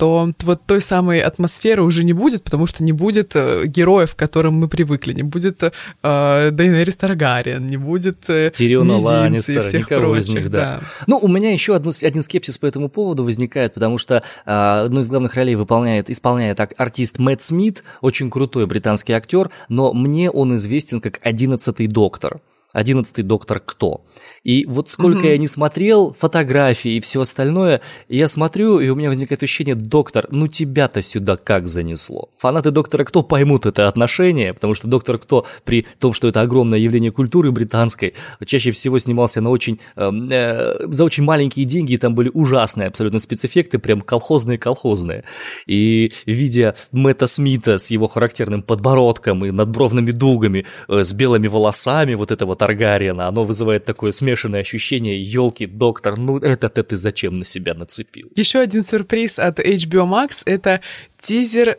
вот 0.42 0.66
той 0.66 0.80
самой 0.80 1.20
атмосферы 1.20 1.82
уже 1.82 2.04
не 2.04 2.12
будет, 2.12 2.42
потому 2.42 2.66
что 2.66 2.82
не 2.82 2.92
будет 2.92 3.32
э, 3.34 3.66
героев, 3.66 4.14
к 4.14 4.18
которым 4.18 4.54
мы 4.54 4.68
привыкли, 4.68 5.12
не 5.12 5.22
будет 5.22 5.62
э, 5.62 6.50
Дейнерис 6.52 6.96
Таргариен, 6.96 7.68
не 7.68 7.76
будет 7.76 8.28
э, 8.28 8.50
Тириона 8.52 8.96
Ланнистера, 8.96 9.64
никого 9.76 10.00
прочих, 10.00 10.28
из 10.28 10.34
них, 10.34 10.50
да. 10.50 10.58
да. 10.58 10.80
Ну, 11.06 11.18
у 11.18 11.28
меня 11.28 11.52
еще 11.52 11.74
одну, 11.74 11.92
один 12.02 12.22
скепсис 12.22 12.58
по 12.58 12.66
этому 12.66 12.88
поводу 12.88 13.24
возникает, 13.24 13.74
потому 13.74 13.98
что 13.98 14.22
э, 14.46 14.82
одну 14.84 15.00
из 15.00 15.08
главных 15.08 15.34
ролей 15.34 15.54
выполняет, 15.54 16.10
исполняет 16.10 16.60
артист 16.76 17.18
Мэтт 17.18 17.42
Смит, 17.42 17.84
очень 18.00 18.30
крутой 18.30 18.66
британский 18.66 19.12
актер, 19.12 19.50
но 19.68 19.92
мне 19.92 20.30
он 20.30 20.56
известен 20.56 21.00
как 21.00 21.20
одиннадцатый 21.22 21.86
доктор 21.86 22.40
одиннадцатый 22.72 23.22
доктор 23.22 23.60
кто. 23.60 24.04
И 24.44 24.64
вот 24.66 24.88
сколько 24.88 25.18
угу. 25.18 25.26
я 25.26 25.38
не 25.38 25.46
смотрел 25.46 26.14
фотографии 26.18 26.92
и 26.92 27.00
все 27.00 27.20
остальное, 27.20 27.80
я 28.08 28.28
смотрю, 28.28 28.80
и 28.80 28.88
у 28.88 28.94
меня 28.94 29.08
возникает 29.08 29.42
ощущение, 29.42 29.74
доктор, 29.74 30.26
ну 30.30 30.48
тебя-то 30.48 31.02
сюда 31.02 31.36
как 31.36 31.68
занесло? 31.68 32.30
Фанаты 32.38 32.70
доктора 32.70 33.04
кто 33.04 33.22
поймут 33.22 33.66
это 33.66 33.88
отношение, 33.88 34.54
потому 34.54 34.74
что 34.74 34.88
доктор 34.88 35.18
кто 35.18 35.46
при 35.64 35.86
том, 35.98 36.12
что 36.12 36.28
это 36.28 36.40
огромное 36.40 36.78
явление 36.78 37.12
культуры 37.12 37.52
британской, 37.52 38.14
чаще 38.44 38.72
всего 38.72 38.98
снимался 38.98 39.40
на 39.40 39.50
очень, 39.50 39.78
эм, 39.96 40.30
э, 40.30 40.86
за 40.88 41.04
очень 41.04 41.24
маленькие 41.24 41.66
деньги, 41.66 41.92
и 41.92 41.98
там 41.98 42.14
были 42.14 42.30
ужасные 42.32 42.88
абсолютно 42.88 43.18
спецэффекты, 43.18 43.78
прям 43.78 44.00
колхозные-колхозные. 44.00 45.24
И 45.66 46.12
видя 46.26 46.74
Мэтта 46.90 47.26
Смита 47.26 47.78
с 47.78 47.90
его 47.90 48.06
характерным 48.06 48.62
подбородком 48.62 49.44
и 49.44 49.50
надбровными 49.50 50.10
дугами, 50.10 50.66
э, 50.88 51.02
с 51.02 51.12
белыми 51.12 51.48
волосами, 51.48 52.14
вот 52.14 52.32
это 52.32 52.46
вот 52.46 52.61
Таргариена, 52.66 53.26
оно 53.26 53.44
вызывает 53.44 53.84
такое 53.84 54.12
смешанное 54.12 54.60
ощущение, 54.60 55.22
елки, 55.22 55.66
доктор, 55.66 56.16
ну 56.16 56.38
это-то 56.38 56.82
ты 56.84 56.96
зачем 56.96 57.38
на 57.40 57.44
себя 57.44 57.74
нацепил? 57.74 58.30
Еще 58.36 58.60
один 58.60 58.84
сюрприз 58.84 59.38
от 59.38 59.58
HBO 59.58 60.06
Max— 60.08 60.42
это 60.46 60.80
тизер 61.20 61.78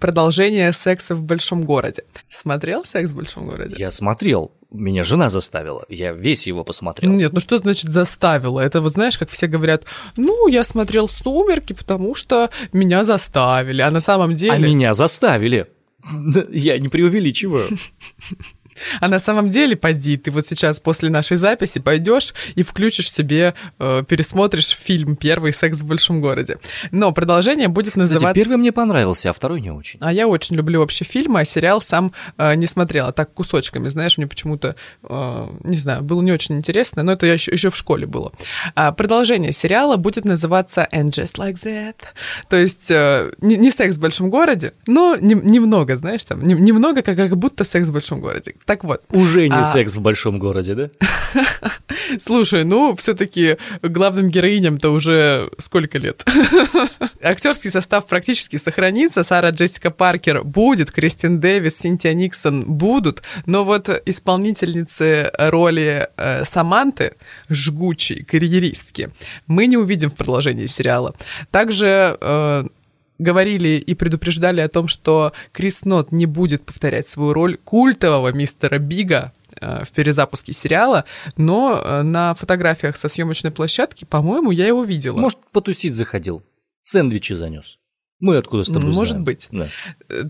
продолжения 0.00 0.72
«Секса 0.72 1.14
в 1.14 1.22
большом 1.22 1.64
городе». 1.64 2.02
Смотрел 2.30 2.84
«Секс 2.84 3.12
в 3.12 3.16
большом 3.16 3.46
городе»? 3.46 3.76
Я 3.78 3.90
смотрел. 3.90 4.50
Меня 4.72 5.04
жена 5.04 5.28
заставила. 5.28 5.84
Я 5.88 6.12
весь 6.12 6.48
его 6.48 6.64
посмотрел. 6.64 7.12
Нет, 7.12 7.32
ну 7.32 7.38
что 7.38 7.58
значит 7.58 7.92
заставила? 7.92 8.58
Это 8.58 8.80
вот 8.80 8.92
знаешь, 8.92 9.16
как 9.16 9.30
все 9.30 9.46
говорят, 9.46 9.84
ну, 10.16 10.48
я 10.48 10.64
смотрел 10.64 11.06
«Сумерки», 11.06 11.74
потому 11.74 12.16
что 12.16 12.50
меня 12.72 13.04
заставили. 13.04 13.82
А 13.82 13.90
на 13.92 14.00
самом 14.00 14.34
деле... 14.34 14.52
А 14.52 14.58
меня 14.58 14.94
заставили. 14.94 15.68
Я 16.50 16.78
не 16.78 16.88
преувеличиваю. 16.88 17.68
А 19.00 19.08
на 19.08 19.18
самом 19.18 19.50
деле, 19.50 19.76
поди, 19.76 20.16
ты 20.16 20.30
вот 20.30 20.46
сейчас 20.46 20.80
после 20.80 21.10
нашей 21.10 21.36
записи 21.36 21.80
пойдешь 21.80 22.34
и 22.54 22.62
включишь 22.62 23.10
себе, 23.10 23.54
э, 23.78 24.02
пересмотришь 24.06 24.68
фильм 24.68 25.16
«Первый 25.16 25.52
секс 25.52 25.78
в 25.78 25.86
большом 25.86 26.20
городе». 26.20 26.58
Но 26.90 27.12
продолжение 27.12 27.68
будет 27.68 27.96
называться... 27.96 28.28
Кстати, 28.28 28.44
первый 28.44 28.58
мне 28.58 28.72
понравился, 28.72 29.30
а 29.30 29.32
второй 29.32 29.60
не 29.60 29.70
очень. 29.70 29.98
А 30.00 30.12
я 30.12 30.26
очень 30.26 30.56
люблю 30.56 30.80
вообще 30.80 31.04
фильмы, 31.04 31.40
а 31.40 31.44
сериал 31.44 31.80
сам 31.80 32.12
э, 32.38 32.54
не 32.54 32.66
смотрела, 32.66 33.12
так 33.12 33.32
кусочками, 33.32 33.88
знаешь, 33.88 34.18
мне 34.18 34.26
почему-то, 34.26 34.76
э, 35.02 35.46
не 35.64 35.76
знаю, 35.76 36.02
было 36.02 36.22
не 36.22 36.32
очень 36.32 36.56
интересно, 36.56 37.02
но 37.02 37.12
это 37.12 37.26
я 37.26 37.34
еще, 37.34 37.52
еще 37.52 37.70
в 37.70 37.76
школе 37.76 38.06
было. 38.06 38.32
А 38.74 38.92
продолжение 38.92 39.52
сериала 39.52 39.96
будет 39.96 40.24
называться 40.24 40.88
«And 40.92 41.10
Just 41.10 41.36
Like 41.36 41.62
That», 41.64 41.96
то 42.48 42.56
есть 42.56 42.90
э, 42.90 43.32
не, 43.40 43.56
не 43.56 43.70
секс 43.70 43.96
в 43.96 44.00
большом 44.00 44.30
городе, 44.30 44.72
но 44.86 45.16
не, 45.16 45.34
немного, 45.34 45.96
знаешь, 45.96 46.24
там, 46.24 46.46
не, 46.46 46.54
немного, 46.54 47.02
как, 47.02 47.16
как 47.16 47.36
будто 47.36 47.64
секс 47.64 47.88
в 47.88 47.92
большом 47.92 48.20
городе. 48.20 48.54
Так 48.66 48.84
вот. 48.84 49.02
Уже 49.10 49.48
не 49.48 49.56
а... 49.56 49.64
секс 49.64 49.96
в 49.96 50.00
большом 50.00 50.38
городе, 50.38 50.74
да? 50.74 50.90
Слушай, 52.18 52.64
ну, 52.64 52.96
все-таки 52.96 53.58
главным 53.82 54.28
героиням-то 54.28 54.90
уже 54.90 55.50
сколько 55.58 55.98
лет? 55.98 56.24
Актерский 57.22 57.70
состав 57.70 58.06
практически 58.06 58.56
сохранится. 58.56 59.22
Сара 59.22 59.50
Джессика 59.50 59.90
Паркер 59.90 60.44
будет, 60.44 60.90
Кристин 60.90 61.40
Дэвис, 61.40 61.78
Синтия 61.78 62.14
Никсон 62.14 62.64
будут, 62.64 63.22
но 63.46 63.64
вот 63.64 63.88
исполнительницы 64.06 65.30
роли 65.36 66.08
э, 66.16 66.44
Саманты, 66.44 67.14
жгучей 67.50 68.24
карьеристки, 68.24 69.10
мы 69.46 69.66
не 69.66 69.76
увидим 69.76 70.10
в 70.10 70.14
продолжении 70.14 70.66
сериала. 70.66 71.14
Также 71.50 72.16
э, 72.20 72.64
говорили 73.18 73.78
и 73.78 73.94
предупреждали 73.94 74.60
о 74.60 74.68
том, 74.68 74.88
что 74.88 75.32
Крис 75.52 75.84
Нот 75.84 76.12
не 76.12 76.26
будет 76.26 76.64
повторять 76.64 77.08
свою 77.08 77.32
роль 77.32 77.56
культового 77.56 78.32
мистера 78.32 78.78
Бига 78.78 79.32
э, 79.60 79.84
в 79.84 79.90
перезапуске 79.90 80.52
сериала, 80.52 81.04
но 81.36 81.78
э, 81.78 82.02
на 82.02 82.34
фотографиях 82.34 82.96
со 82.96 83.08
съемочной 83.08 83.50
площадки, 83.50 84.04
по-моему, 84.04 84.50
я 84.50 84.66
его 84.66 84.84
видела. 84.84 85.18
Может, 85.18 85.38
потусить 85.52 85.94
заходил, 85.94 86.42
сэндвичи 86.82 87.34
занес. 87.34 87.78
Мы 88.24 88.38
откуда 88.38 88.64
с 88.64 88.68
тобой 88.68 88.90
Может 88.90 89.08
знаем. 89.10 89.24
быть. 89.24 89.48
Да. 89.52 89.68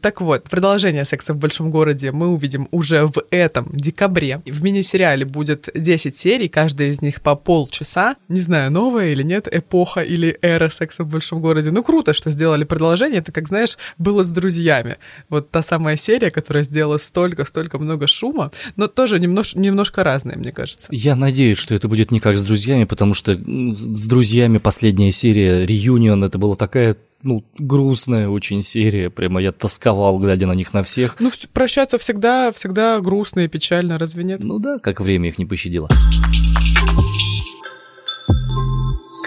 Так 0.02 0.20
вот, 0.20 0.50
продолжение 0.50 1.04
«Секса 1.04 1.32
в 1.32 1.36
большом 1.36 1.70
городе» 1.70 2.10
мы 2.10 2.26
увидим 2.26 2.66
уже 2.72 3.06
в 3.06 3.22
этом 3.30 3.70
декабре. 3.72 4.42
В 4.46 4.64
мини-сериале 4.64 5.24
будет 5.24 5.68
10 5.72 6.16
серий, 6.16 6.48
каждая 6.48 6.88
из 6.88 7.02
них 7.02 7.22
по 7.22 7.36
полчаса. 7.36 8.16
Не 8.26 8.40
знаю, 8.40 8.72
новая 8.72 9.10
или 9.10 9.22
нет, 9.22 9.46
эпоха 9.46 10.00
или 10.00 10.36
эра 10.42 10.70
«Секса 10.70 11.04
в 11.04 11.08
большом 11.08 11.40
городе». 11.40 11.70
Ну, 11.70 11.84
круто, 11.84 12.14
что 12.14 12.32
сделали 12.32 12.64
продолжение. 12.64 13.20
Это, 13.20 13.30
как 13.30 13.46
знаешь, 13.46 13.78
было 13.96 14.24
с 14.24 14.30
друзьями. 14.30 14.96
Вот 15.28 15.52
та 15.52 15.62
самая 15.62 15.96
серия, 15.96 16.32
которая 16.32 16.64
сделала 16.64 16.98
столько-столько 16.98 17.78
много 17.78 18.08
шума, 18.08 18.50
но 18.74 18.88
тоже 18.88 19.20
немнож, 19.20 19.54
немножко 19.54 20.02
разная, 20.02 20.36
мне 20.36 20.50
кажется. 20.50 20.88
Я 20.90 21.14
надеюсь, 21.14 21.58
что 21.58 21.76
это 21.76 21.86
будет 21.86 22.10
не 22.10 22.18
как 22.18 22.38
с 22.38 22.42
друзьями, 22.42 22.86
потому 22.86 23.14
что 23.14 23.34
с 23.34 24.06
друзьями 24.08 24.58
последняя 24.58 25.12
серия, 25.12 25.64
реюнион, 25.64 26.24
это 26.24 26.38
была 26.38 26.56
такая 26.56 26.96
ну, 27.24 27.44
грустная 27.58 28.28
очень 28.28 28.62
серия, 28.62 29.10
прямо 29.10 29.40
я 29.40 29.52
тосковал, 29.52 30.18
глядя 30.18 30.46
на 30.46 30.52
них 30.52 30.72
на 30.74 30.82
всех. 30.82 31.16
Ну, 31.18 31.30
прощаться 31.52 31.98
всегда, 31.98 32.52
всегда 32.52 33.00
грустно 33.00 33.40
и 33.40 33.48
печально, 33.48 33.98
разве 33.98 34.24
нет? 34.24 34.40
Ну 34.42 34.58
да, 34.58 34.78
как 34.78 35.00
время 35.00 35.30
их 35.30 35.38
не 35.38 35.46
пощадило. 35.46 35.88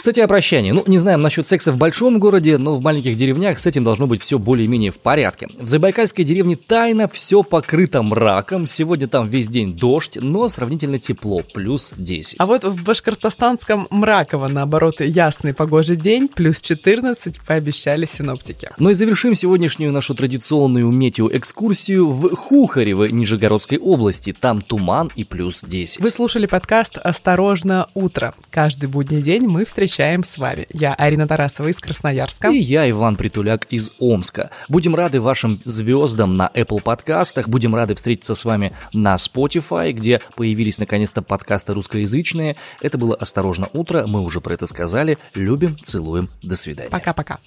Кстати, 0.07 0.21
о 0.21 0.27
прощании. 0.29 0.71
Ну, 0.71 0.85
не 0.87 0.99
знаем 0.99 1.21
насчет 1.21 1.47
секса 1.47 1.73
в 1.73 1.77
большом 1.77 2.17
городе, 2.17 2.57
но 2.57 2.75
в 2.75 2.81
маленьких 2.81 3.17
деревнях 3.17 3.59
с 3.59 3.67
этим 3.67 3.83
должно 3.83 4.07
быть 4.07 4.21
все 4.21 4.39
более-менее 4.39 4.93
в 4.93 4.99
порядке. 4.99 5.49
В 5.59 5.67
Забайкальской 5.67 6.23
деревне 6.23 6.55
тайно 6.55 7.09
все 7.09 7.43
покрыто 7.43 8.01
мраком. 8.01 8.67
Сегодня 8.67 9.09
там 9.09 9.27
весь 9.27 9.49
день 9.49 9.75
дождь, 9.75 10.17
но 10.21 10.47
сравнительно 10.47 10.97
тепло, 10.97 11.41
плюс 11.53 11.93
10. 11.97 12.37
А 12.39 12.45
вот 12.45 12.63
в 12.63 12.85
башкортостанском 12.85 13.89
Мраково, 13.89 14.47
наоборот, 14.47 15.01
ясный 15.01 15.53
погожий 15.53 15.97
день, 15.97 16.29
плюс 16.29 16.61
14, 16.61 17.41
пообещали 17.41 18.05
синоптики. 18.05 18.69
Ну 18.79 18.91
и 18.91 18.93
завершим 18.93 19.35
сегодняшнюю 19.35 19.91
нашу 19.91 20.15
традиционную 20.15 20.89
метеоэкскурсию 20.89 22.07
в 22.07 22.33
Хухарево 22.33 23.09
Нижегородской 23.09 23.77
области. 23.77 24.31
Там 24.31 24.61
туман 24.61 25.11
и 25.17 25.25
плюс 25.25 25.65
10. 25.67 25.99
Вы 25.99 26.11
слушали 26.11 26.45
подкаст 26.45 26.97
«Осторожно, 26.97 27.89
утро». 27.93 28.35
Каждый 28.51 28.87
будний 28.87 29.21
день 29.21 29.47
мы 29.47 29.65
встречаемся 29.65 29.96
встречаем 29.97 30.23
с 30.23 30.37
вами. 30.37 30.67
Я 30.71 30.93
Арина 30.93 31.27
Тарасова 31.27 31.69
из 31.69 31.79
Красноярска. 31.79 32.49
И 32.49 32.57
я 32.57 32.87
Иван 32.87 33.15
Притуляк 33.15 33.65
из 33.71 33.93
Омска. 33.97 34.51
Будем 34.69 34.93
рады 34.93 35.19
вашим 35.19 35.59
звездам 35.65 36.37
на 36.37 36.51
Apple 36.53 36.83
подкастах. 36.83 37.49
Будем 37.49 37.73
рады 37.73 37.95
встретиться 37.95 38.35
с 38.35 38.45
вами 38.45 38.73
на 38.93 39.15
Spotify, 39.15 39.91
где 39.93 40.21
появились 40.35 40.77
наконец-то 40.77 41.23
подкасты 41.23 41.73
русскоязычные. 41.73 42.57
Это 42.79 42.99
было 42.99 43.15
«Осторожно, 43.15 43.69
утро». 43.73 44.05
Мы 44.05 44.21
уже 44.21 44.39
про 44.39 44.53
это 44.53 44.67
сказали. 44.67 45.17
Любим, 45.33 45.79
целуем. 45.81 46.29
До 46.43 46.55
свидания. 46.55 46.91
Пока-пока. 46.91 47.39